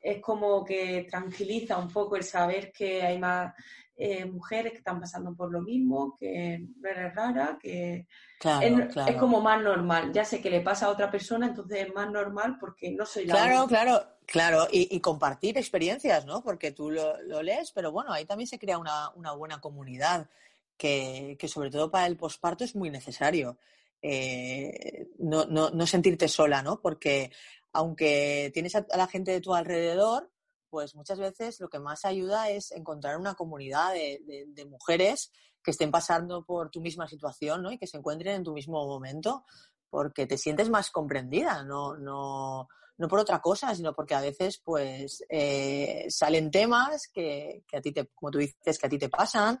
Es 0.00 0.20
como 0.20 0.64
que 0.64 1.06
tranquiliza 1.10 1.76
un 1.78 1.88
poco 1.88 2.16
el 2.16 2.22
saber 2.24 2.72
que 2.72 3.02
hay 3.02 3.18
más 3.18 3.54
eh, 3.96 4.24
mujeres 4.24 4.72
que 4.72 4.78
están 4.78 4.98
pasando 4.98 5.34
por 5.34 5.52
lo 5.52 5.60
mismo, 5.60 6.16
que 6.18 6.64
no 6.80 6.88
eres 6.88 7.14
rara, 7.14 7.58
que 7.60 8.06
Claro, 8.38 8.66
es, 8.66 8.92
claro. 8.94 9.12
es 9.12 9.16
como 9.18 9.42
más 9.42 9.62
normal. 9.62 10.10
Ya 10.12 10.24
sé 10.24 10.40
que 10.40 10.48
le 10.48 10.62
pasa 10.62 10.86
a 10.86 10.90
otra 10.90 11.10
persona, 11.10 11.48
entonces 11.48 11.86
es 11.86 11.94
más 11.94 12.10
normal 12.10 12.56
porque 12.58 12.90
no 12.92 13.04
soy 13.04 13.26
la 13.26 13.34
Claro, 13.34 13.64
única. 13.64 13.68
claro, 13.68 14.04
claro. 14.24 14.68
Y, 14.72 14.96
y 14.96 15.00
compartir 15.00 15.58
experiencias, 15.58 16.24
¿no? 16.24 16.42
Porque 16.42 16.70
tú 16.72 16.90
lo, 16.90 17.20
lo 17.24 17.42
lees, 17.42 17.72
pero 17.72 17.92
bueno, 17.92 18.10
ahí 18.10 18.24
también 18.24 18.46
se 18.48 18.58
crea 18.58 18.78
una, 18.78 19.10
una 19.10 19.32
buena 19.32 19.60
comunidad 19.60 20.30
que, 20.78 21.36
que 21.38 21.46
sobre 21.48 21.70
todo 21.70 21.90
para 21.90 22.06
el 22.06 22.16
posparto 22.16 22.64
es 22.64 22.74
muy 22.74 22.88
necesario. 22.88 23.58
Eh, 24.00 25.08
no, 25.18 25.44
no, 25.44 25.68
no 25.68 25.86
sentirte 25.86 26.26
sola, 26.26 26.62
¿no? 26.62 26.80
Porque 26.80 27.30
aunque 27.72 28.50
tienes 28.54 28.74
a, 28.76 28.86
la 28.96 29.06
gente 29.06 29.32
de 29.32 29.40
tu 29.40 29.54
alrededor, 29.54 30.30
pues 30.70 30.94
muchas 30.94 31.18
veces 31.18 31.58
lo 31.60 31.68
que 31.68 31.80
más 31.80 32.04
ayuda 32.04 32.48
es 32.50 32.70
encontrar 32.72 33.16
una 33.18 33.34
comunidad 33.34 33.92
de, 33.92 34.20
de- 34.26 34.44
de 34.48 34.66
mujeres 34.66 35.32
que 35.62 35.72
estén 35.72 35.90
pasando 35.90 36.44
por 36.44 36.70
tu 36.70 36.80
misma 36.80 37.08
situación, 37.08 37.62
¿no? 37.62 37.72
Y 37.72 37.78
que 37.78 37.86
se 37.86 37.98
encuentren 37.98 38.36
en 38.36 38.44
tu 38.44 38.52
mismo 38.52 38.86
momento, 38.86 39.44
porque 39.90 40.26
te 40.26 40.38
sientes 40.38 40.70
más 40.70 40.90
comprendida, 40.90 41.64
no, 41.64 41.96
no, 41.96 42.68
no 42.96 43.08
por 43.08 43.18
otra 43.18 43.40
cosa, 43.40 43.74
sino 43.74 43.92
porque 43.94 44.14
a 44.14 44.20
veces 44.20 44.60
pues 44.64 45.24
eh, 45.28 46.06
salen 46.08 46.50
temas 46.50 47.08
que, 47.12 47.64
que 47.68 47.76
a 47.76 47.80
ti 47.80 47.92
te, 47.92 48.06
como 48.14 48.30
tú 48.30 48.38
dices, 48.38 48.78
que 48.78 48.86
a 48.86 48.90
ti 48.90 48.98
te 48.98 49.08
pasan, 49.08 49.60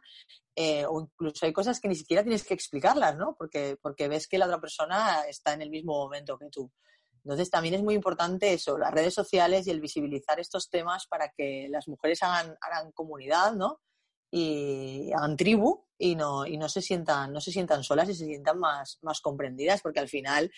eh, 0.54 0.84
o 0.86 1.00
incluso 1.02 1.46
hay 1.46 1.52
cosas 1.52 1.80
que 1.80 1.88
ni 1.88 1.94
siquiera 1.94 2.22
tienes 2.22 2.44
que 2.44 2.54
explicarlas, 2.54 3.16
¿no? 3.16 3.34
Porque, 3.38 3.76
porque 3.80 4.08
ves 4.08 4.28
que 4.28 4.38
la 4.38 4.46
otra 4.46 4.60
persona 4.60 5.22
está 5.28 5.54
en 5.54 5.62
el 5.62 5.70
mismo 5.70 5.94
momento 5.94 6.38
que 6.38 6.48
tú. 6.50 6.70
Entonces 7.24 7.50
también 7.50 7.74
es 7.74 7.82
muy 7.82 7.94
importante 7.94 8.52
eso, 8.52 8.78
las 8.78 8.92
redes 8.92 9.14
sociales 9.14 9.66
y 9.66 9.70
el 9.70 9.80
visibilizar 9.80 10.40
estos 10.40 10.70
temas 10.70 11.06
para 11.06 11.30
que 11.30 11.68
las 11.70 11.88
mujeres 11.88 12.22
hagan, 12.22 12.56
hagan 12.60 12.92
comunidad, 12.92 13.52
¿no? 13.52 13.80
Y 14.30 15.12
hagan 15.12 15.36
tribu 15.36 15.84
y 15.98 16.14
no, 16.14 16.46
y 16.46 16.56
no 16.56 16.68
se 16.68 16.80
sientan, 16.82 17.32
no 17.32 17.40
se 17.40 17.52
sientan 17.52 17.84
solas 17.84 18.08
y 18.08 18.14
se 18.14 18.26
sientan 18.26 18.58
más, 18.58 18.98
más 19.02 19.20
comprendidas, 19.20 19.82
porque 19.82 20.00
al 20.00 20.08
final 20.08 20.50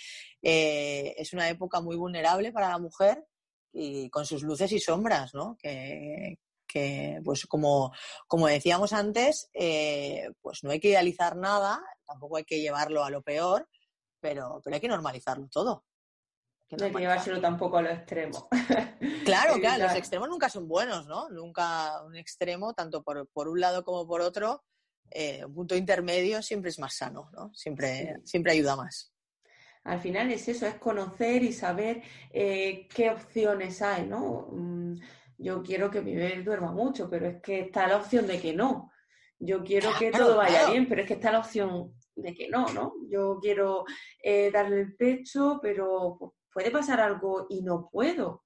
eh, 0.43 1.15
es 1.17 1.33
una 1.33 1.49
época 1.49 1.81
muy 1.81 1.97
vulnerable 1.97 2.53
para 2.53 2.69
la 2.69 2.79
mujer 2.79 3.25
y 3.73 4.11
con 4.11 4.27
sus 4.27 4.43
luces 4.43 4.71
y 4.73 4.79
sombras, 4.79 5.35
¿no? 5.35 5.57
Que, 5.59 6.39
que 6.73 7.21
pues 7.25 7.47
como, 7.47 7.93
como 8.27 8.47
decíamos 8.47 8.93
antes, 8.93 9.51
eh, 9.53 10.31
pues 10.41 10.63
no 10.65 10.71
hay 10.71 10.81
que 10.81 10.89
idealizar 10.89 11.37
nada, 11.37 11.83
tampoco 12.07 12.37
hay 12.37 12.45
que 12.45 12.61
llevarlo 12.61 13.05
a 13.05 13.11
lo 13.11 13.23
peor, 13.23 13.69
pero, 14.21 14.61
pero 14.65 14.75
hay 14.75 14.81
que 14.81 14.89
normalizarlo 14.89 15.49
todo. 15.49 15.85
Que 16.73 16.77
No 16.79 16.85
hay 16.87 16.93
que 16.93 16.99
llevárselo 17.01 17.39
tampoco 17.41 17.77
a 17.77 17.83
los 17.83 17.93
extremos. 17.93 18.45
Claro, 19.25 19.55
claro, 19.61 19.85
los 19.85 19.95
extremos 19.95 20.29
nunca 20.29 20.49
son 20.49 20.67
buenos, 20.67 21.07
¿no? 21.07 21.29
Nunca 21.29 22.03
un 22.03 22.17
extremo, 22.17 22.75
tanto 22.75 23.05
por, 23.05 23.29
por 23.29 23.47
un 23.49 23.61
lado 23.61 23.85
como 23.85 24.05
por 24.07 24.21
otro, 24.21 24.65
eh, 25.11 25.45
un 25.45 25.55
punto 25.55 25.77
intermedio 25.77 26.43
siempre 26.43 26.71
es 26.71 26.79
más 26.81 26.95
sano, 26.97 27.31
¿no? 27.33 27.55
Siempre, 27.55 28.17
Sí. 28.17 28.21
siempre 28.25 28.53
ayuda 28.53 28.75
más. 28.75 29.13
Al 29.85 30.01
final 30.01 30.33
es 30.33 30.49
eso, 30.49 30.67
es 30.67 30.75
conocer 30.75 31.43
y 31.45 31.53
saber 31.53 32.03
eh, 32.33 32.89
qué 32.93 33.11
opciones 33.11 33.81
hay, 33.83 34.07
¿no? 34.07 34.49
Mm, 34.51 34.95
Yo 35.39 35.63
quiero 35.63 35.89
que 35.91 36.01
mi 36.03 36.15
bebé 36.17 36.43
duerma 36.43 36.73
mucho, 36.73 37.09
pero 37.09 37.29
es 37.29 37.41
que 37.43 37.61
está 37.61 37.87
la 37.87 37.99
opción 37.99 38.27
de 38.27 38.41
que 38.41 38.53
no. 38.55 38.91
Yo 39.39 39.63
quiero 39.63 39.91
que 39.99 40.11
Claro, 40.11 40.27
todo 40.27 40.37
vaya 40.39 40.59
claro. 40.61 40.73
bien, 40.73 40.89
pero 40.89 41.03
es 41.03 41.07
que 41.09 41.15
está 41.15 41.31
la 41.33 41.41
opción 41.41 41.95
de 42.17 42.35
que 42.35 42.49
no, 42.49 42.67
¿no? 42.73 42.95
Yo 43.09 43.39
quiero 43.41 43.85
eh, 44.23 44.51
darle 44.53 44.81
el 44.81 44.97
pecho, 44.97 45.59
pero 45.63 46.17
pu- 46.19 46.33
puede 46.53 46.71
pasar 46.71 47.01
algo 47.01 47.47
y 47.49 47.63
no 47.63 47.89
puedo. 47.91 48.45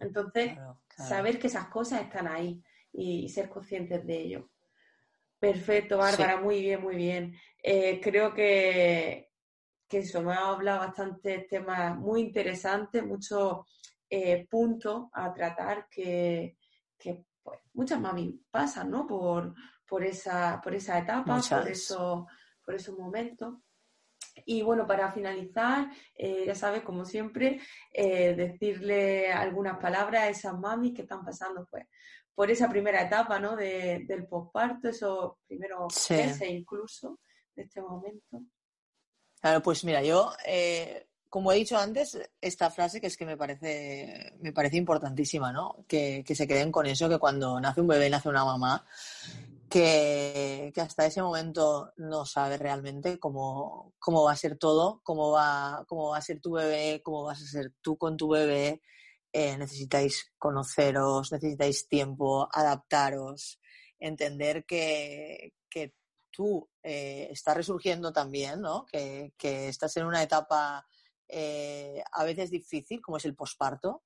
Entonces, 0.00 0.54
Claro, 0.54 0.80
claro. 0.88 1.08
saber 1.08 1.38
que 1.38 1.46
esas 1.46 1.68
cosas 1.68 2.02
están 2.02 2.26
ahí 2.28 2.62
y, 2.92 3.28
ser 3.28 3.48
conscientes 3.48 4.06
de 4.06 4.18
ello. 4.18 4.50
Perfecto, 5.38 5.98
Bárbara, 5.98 6.40
muy 6.40 6.60
bien, 6.60 6.82
muy 6.82 6.96
bien. 6.96 7.36
Eh, 7.62 8.00
creo 8.02 8.32
que, 8.32 9.30
que 9.88 9.98
eso, 9.98 10.22
me 10.22 10.32
ha 10.32 10.48
hablado 10.48 10.80
bastantes 10.80 11.46
temas 11.48 11.96
muy 11.96 12.22
interesantes, 12.22 13.04
muchos 13.04 13.58
eh, 14.08 14.46
puntos 14.48 15.08
a 15.12 15.32
tratar 15.32 15.88
que, 15.88 16.56
que, 16.98 17.24
pues, 17.42 17.60
muchas 17.74 18.00
mami 18.00 18.40
pasan, 18.50 18.90
¿no? 18.90 19.06
Por, 19.06 19.54
por, 19.86 20.04
esa, 20.04 20.60
por 20.62 20.74
esa 20.74 20.98
etapa, 20.98 21.40
por, 21.40 21.68
eso, 21.68 22.26
por 22.64 22.74
esos 22.74 22.96
momentos. 22.96 23.58
Y 24.46 24.62
bueno, 24.62 24.86
para 24.86 25.12
finalizar, 25.12 25.90
eh, 26.14 26.44
ya 26.46 26.54
sabes, 26.54 26.82
como 26.82 27.04
siempre, 27.04 27.60
eh, 27.92 28.34
decirle 28.34 29.32
algunas 29.32 29.78
palabras 29.78 30.22
a 30.24 30.28
esas 30.28 30.58
mamis 30.58 30.92
que 30.94 31.02
están 31.02 31.24
pasando 31.24 31.66
pues, 31.70 31.86
por 32.34 32.50
esa 32.50 32.68
primera 32.68 33.02
etapa 33.02 33.38
¿no? 33.38 33.54
de, 33.56 34.04
del 34.06 34.26
posparto, 34.26 34.88
esos 34.88 35.34
primeros 35.46 35.94
Sí. 35.94 36.14
meses 36.14 36.48
incluso 36.50 37.20
de 37.54 37.62
este 37.62 37.80
momento. 37.80 38.42
Claro, 39.40 39.62
pues 39.62 39.84
mira, 39.84 40.02
yo, 40.02 40.32
eh, 40.46 41.06
como 41.28 41.52
he 41.52 41.56
dicho 41.56 41.76
antes, 41.76 42.18
esta 42.40 42.70
frase 42.70 43.00
que 43.00 43.06
es 43.08 43.16
que 43.16 43.26
me 43.26 43.36
parece, 43.36 44.34
me 44.40 44.52
parece 44.52 44.76
importantísima, 44.78 45.52
¿no? 45.52 45.84
Que, 45.86 46.24
que 46.26 46.34
se 46.34 46.46
queden 46.48 46.72
con 46.72 46.86
eso, 46.86 47.08
que 47.08 47.18
cuando 47.18 47.60
nace 47.60 47.80
un 47.80 47.88
bebé, 47.88 48.08
nace 48.10 48.28
una 48.28 48.44
mamá, 48.44 48.84
que, 49.68 50.72
hasta 50.76 51.06
ese 51.06 51.22
momento 51.22 51.92
no 51.96 52.24
sabe 52.24 52.56
realmente 52.58 53.18
cómo, 53.18 53.94
cómo 53.98 54.24
va 54.24 54.32
a 54.32 54.36
ser 54.36 54.56
todo, 54.58 55.00
cómo 55.02 55.30
va, 55.30 55.84
cómo 55.88 56.10
va 56.10 56.18
a 56.18 56.22
ser 56.22 56.40
tu 56.40 56.52
bebé, 56.52 57.02
cómo 57.02 57.24
vas 57.24 57.42
a 57.42 57.46
ser 57.46 57.72
tú 57.80 57.96
con 57.96 58.16
tu 58.16 58.28
bebé. 58.28 58.82
Eh, 59.32 59.56
necesitáis 59.56 60.32
conoceros, 60.38 61.32
necesitáis 61.32 61.88
tiempo, 61.88 62.48
adaptaros, 62.52 63.60
entender 63.98 64.64
que, 64.64 65.54
que 65.68 65.94
tú 66.30 66.68
eh, 66.82 67.28
estás 67.30 67.56
resurgiendo 67.56 68.12
también, 68.12 68.60
¿no? 68.60 68.86
Que, 68.86 69.32
que 69.36 69.68
estás 69.68 69.96
en 69.96 70.06
una 70.06 70.22
etapa 70.22 70.86
eh, 71.28 72.02
a 72.12 72.24
veces 72.24 72.50
difícil, 72.50 73.00
como 73.00 73.16
es 73.16 73.24
el 73.24 73.34
posparto, 73.34 74.04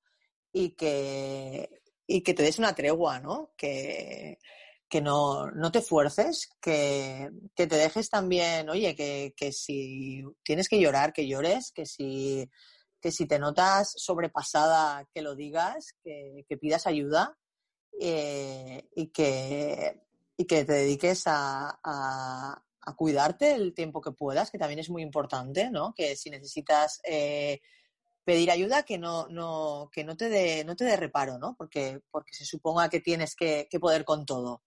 y 0.52 0.70
que, 0.70 1.82
y 2.06 2.22
que 2.22 2.32
te 2.32 2.42
des 2.42 2.58
una 2.58 2.74
tregua, 2.74 3.20
¿no? 3.20 3.52
Que, 3.56 4.38
que 4.88 5.00
no, 5.00 5.50
no 5.50 5.70
te 5.70 5.82
fuerces, 5.82 6.48
que, 6.60 7.30
que 7.54 7.66
te 7.66 7.76
dejes 7.76 8.08
también, 8.08 8.68
oye, 8.70 8.94
que, 8.96 9.34
que 9.36 9.52
si 9.52 10.24
tienes 10.42 10.68
que 10.68 10.80
llorar, 10.80 11.12
que 11.12 11.28
llores, 11.28 11.72
que 11.72 11.84
si, 11.84 12.48
que 13.00 13.12
si 13.12 13.26
te 13.26 13.38
notas 13.38 13.92
sobrepasada, 13.96 15.06
que 15.12 15.22
lo 15.22 15.34
digas, 15.34 15.94
que, 16.02 16.44
que 16.48 16.56
pidas 16.56 16.86
ayuda 16.86 17.36
eh, 18.00 18.88
y, 18.94 19.08
que, 19.08 20.02
y 20.36 20.44
que 20.46 20.64
te 20.64 20.72
dediques 20.72 21.24
a, 21.26 21.78
a, 21.82 22.62
cuidarte 22.96 23.52
el 23.52 23.74
tiempo 23.74 24.00
que 24.00 24.12
puedas, 24.12 24.50
que 24.50 24.56
también 24.56 24.78
es 24.78 24.88
muy 24.88 25.02
importante, 25.02 25.70
¿no? 25.70 25.92
Que 25.94 26.16
si 26.16 26.30
necesitas 26.30 27.00
eh, 27.04 27.60
pedir 28.24 28.50
ayuda, 28.50 28.82
que 28.82 28.96
no, 28.96 29.28
no, 29.28 29.90
que 29.92 30.04
no 30.04 30.16
te 30.16 30.30
dé 30.30 30.64
no 30.64 30.74
te 30.74 30.84
dé 30.84 30.96
reparo, 30.96 31.38
¿no? 31.38 31.54
Porque, 31.54 32.00
porque 32.10 32.32
se 32.32 32.46
suponga 32.46 32.88
que 32.88 33.00
tienes 33.00 33.36
que, 33.36 33.68
que 33.70 33.78
poder 33.78 34.06
con 34.06 34.24
todo. 34.24 34.62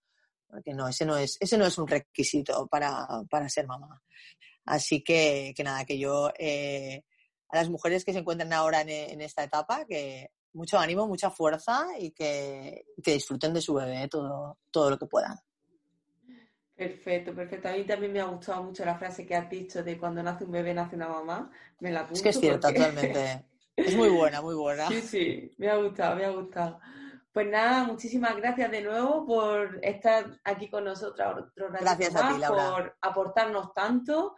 Porque 0.52 0.74
no, 0.74 0.86
ese 0.86 1.06
no 1.06 1.16
es, 1.16 1.38
ese 1.40 1.56
no 1.56 1.64
es 1.64 1.78
un 1.78 1.88
requisito 1.88 2.66
para, 2.66 3.06
para 3.30 3.48
ser 3.48 3.66
mamá. 3.66 4.02
Así 4.66 5.02
que, 5.02 5.54
que 5.56 5.64
nada, 5.64 5.86
que 5.86 5.98
yo 5.98 6.30
eh, 6.38 7.02
a 7.48 7.56
las 7.56 7.70
mujeres 7.70 8.04
que 8.04 8.12
se 8.12 8.18
encuentran 8.18 8.52
ahora 8.52 8.82
en, 8.82 8.90
en, 8.90 9.20
esta 9.22 9.42
etapa, 9.42 9.86
que 9.88 10.28
mucho 10.52 10.78
ánimo, 10.78 11.08
mucha 11.08 11.30
fuerza 11.30 11.86
y 11.98 12.10
que, 12.10 12.84
que 13.02 13.14
disfruten 13.14 13.54
de 13.54 13.62
su 13.62 13.72
bebé 13.72 14.08
todo, 14.08 14.58
todo 14.70 14.90
lo 14.90 14.98
que 14.98 15.06
puedan. 15.06 15.38
Perfecto, 16.76 17.34
perfecto. 17.34 17.68
A 17.68 17.72
mí 17.72 17.84
también 17.84 18.12
me 18.12 18.20
ha 18.20 18.24
gustado 18.24 18.62
mucho 18.62 18.84
la 18.84 18.98
frase 18.98 19.26
que 19.26 19.34
has 19.34 19.48
dicho 19.48 19.82
de 19.82 19.96
cuando 19.96 20.22
nace 20.22 20.44
un 20.44 20.52
bebé, 20.52 20.74
nace 20.74 20.96
una 20.96 21.08
mamá. 21.08 21.50
Me 21.80 21.90
la 21.90 22.00
apunto 22.00 22.16
Es 22.16 22.22
que 22.22 22.28
es 22.28 22.40
cierto, 22.40 22.68
porque... 22.68 22.80
totalmente. 22.80 23.46
Es 23.74 23.96
muy 23.96 24.10
buena, 24.10 24.42
muy 24.42 24.54
buena. 24.54 24.88
Sí, 24.90 25.00
sí, 25.00 25.50
me 25.56 25.70
ha 25.70 25.76
gustado, 25.76 26.16
me 26.16 26.24
ha 26.26 26.30
gustado. 26.30 26.78
Pues 27.32 27.48
nada, 27.48 27.84
muchísimas 27.84 28.36
gracias 28.36 28.70
de 28.70 28.82
nuevo 28.82 29.24
por 29.24 29.80
estar 29.82 30.38
aquí 30.44 30.68
con 30.68 30.84
nosotros 30.84 31.44
otro 31.48 31.70
Gracias 31.70 32.12
más, 32.12 32.22
a 32.22 32.34
ti, 32.34 32.40
Laura. 32.40 32.70
por 32.70 32.96
aportarnos 33.00 33.72
tanto, 33.72 34.36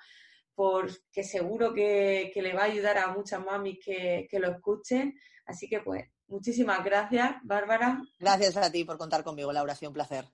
por 0.55 0.89
que 1.11 1.25
seguro 1.25 1.75
que, 1.75 2.31
que, 2.33 2.41
le 2.41 2.55
va 2.55 2.63
a 2.63 2.67
ayudar 2.67 2.99
a 2.99 3.09
muchas 3.09 3.45
mamis 3.45 3.79
que, 3.85 4.29
que 4.31 4.39
lo 4.39 4.53
escuchen. 4.53 5.19
Así 5.45 5.69
que 5.69 5.81
pues, 5.81 6.05
muchísimas 6.29 6.85
gracias, 6.85 7.35
Bárbara. 7.43 8.01
Gracias 8.21 8.57
a 8.57 8.71
ti 8.71 8.85
por 8.85 8.97
contar 8.97 9.25
conmigo, 9.25 9.53
Laura, 9.53 9.73
ha 9.73 9.77
sido 9.77 9.91
un 9.91 9.95
placer. 9.95 10.27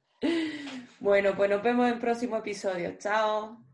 Bueno, 1.00 1.34
pues 1.34 1.48
nos 1.48 1.62
vemos 1.62 1.90
en 1.90 1.98
próximo 1.98 2.36
episodio. 2.36 2.98
Chao. 2.98 3.64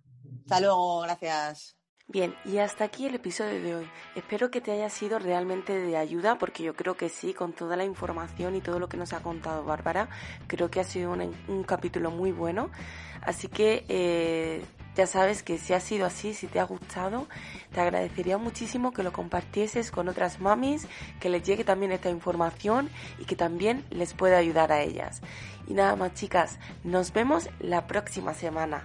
Hasta 0.45 0.61
luego, 0.61 1.01
gracias. 1.01 1.76
Bien, 2.09 2.37
y 2.45 2.59
hasta 2.59 2.85
aquí 2.85 3.07
el 3.07 3.17
episodio 3.17 3.61
de 3.61 3.75
hoy. 3.75 3.91
Espero 4.15 4.49
que 4.49 4.61
te 4.61 4.71
haya 4.71 4.89
sido 4.89 5.19
realmente 5.19 5.77
de 5.77 5.97
ayuda, 5.97 6.39
porque 6.39 6.63
yo 6.63 6.77
creo 6.77 6.97
que 6.97 7.09
sí, 7.09 7.35
con 7.35 7.53
toda 7.53 7.75
la 7.75 7.85
información 7.85 8.55
y 8.55 8.61
todo 8.61 8.79
lo 8.79 8.89
que 8.89 8.97
nos 8.97 9.13
ha 9.13 9.25
contado 9.25 9.65
Bárbara, 9.65 10.09
creo 10.47 10.71
que 10.71 10.79
ha 10.79 10.85
sido 10.85 11.11
un, 11.11 11.65
capítulo 11.65 12.13
muy 12.13 12.31
bueno. 12.31 12.71
Así 13.23 13.49
que 13.49 13.85
eh, 13.89 14.65
ya 14.95 15.09
sabes 15.09 15.43
que 15.43 15.59
si 15.59 15.73
ha 15.73 15.81
sido 15.81 16.07
así, 16.07 16.33
si 16.33 16.47
te 16.47 16.61
ha 16.61 16.65
gustado, 16.65 17.27
te 17.75 17.81
agradecería 17.81 18.39
muchísimo 18.39 18.93
que 18.93 19.03
lo 19.03 19.13
compartieses 19.13 19.91
con 19.91 20.09
otras 20.09 20.39
mamis, 20.39 20.87
que 21.19 21.29
les 21.29 21.43
llegue 21.43 21.65
también 21.65 21.91
esta 21.91 22.09
información 22.09 22.89
y 23.19 23.25
que 23.25 23.35
también 23.35 23.85
les 23.91 24.15
pueda 24.15 24.39
ayudar 24.39 24.71
a 24.71 24.81
ellas. 24.81 25.23
Y 25.67 25.75
nada 25.75 25.97
más 25.97 26.15
chicas, 26.15 26.61
nos 26.85 27.13
vemos 27.13 27.51
la 27.59 27.89
próxima 27.89 28.33
semana. 28.33 28.85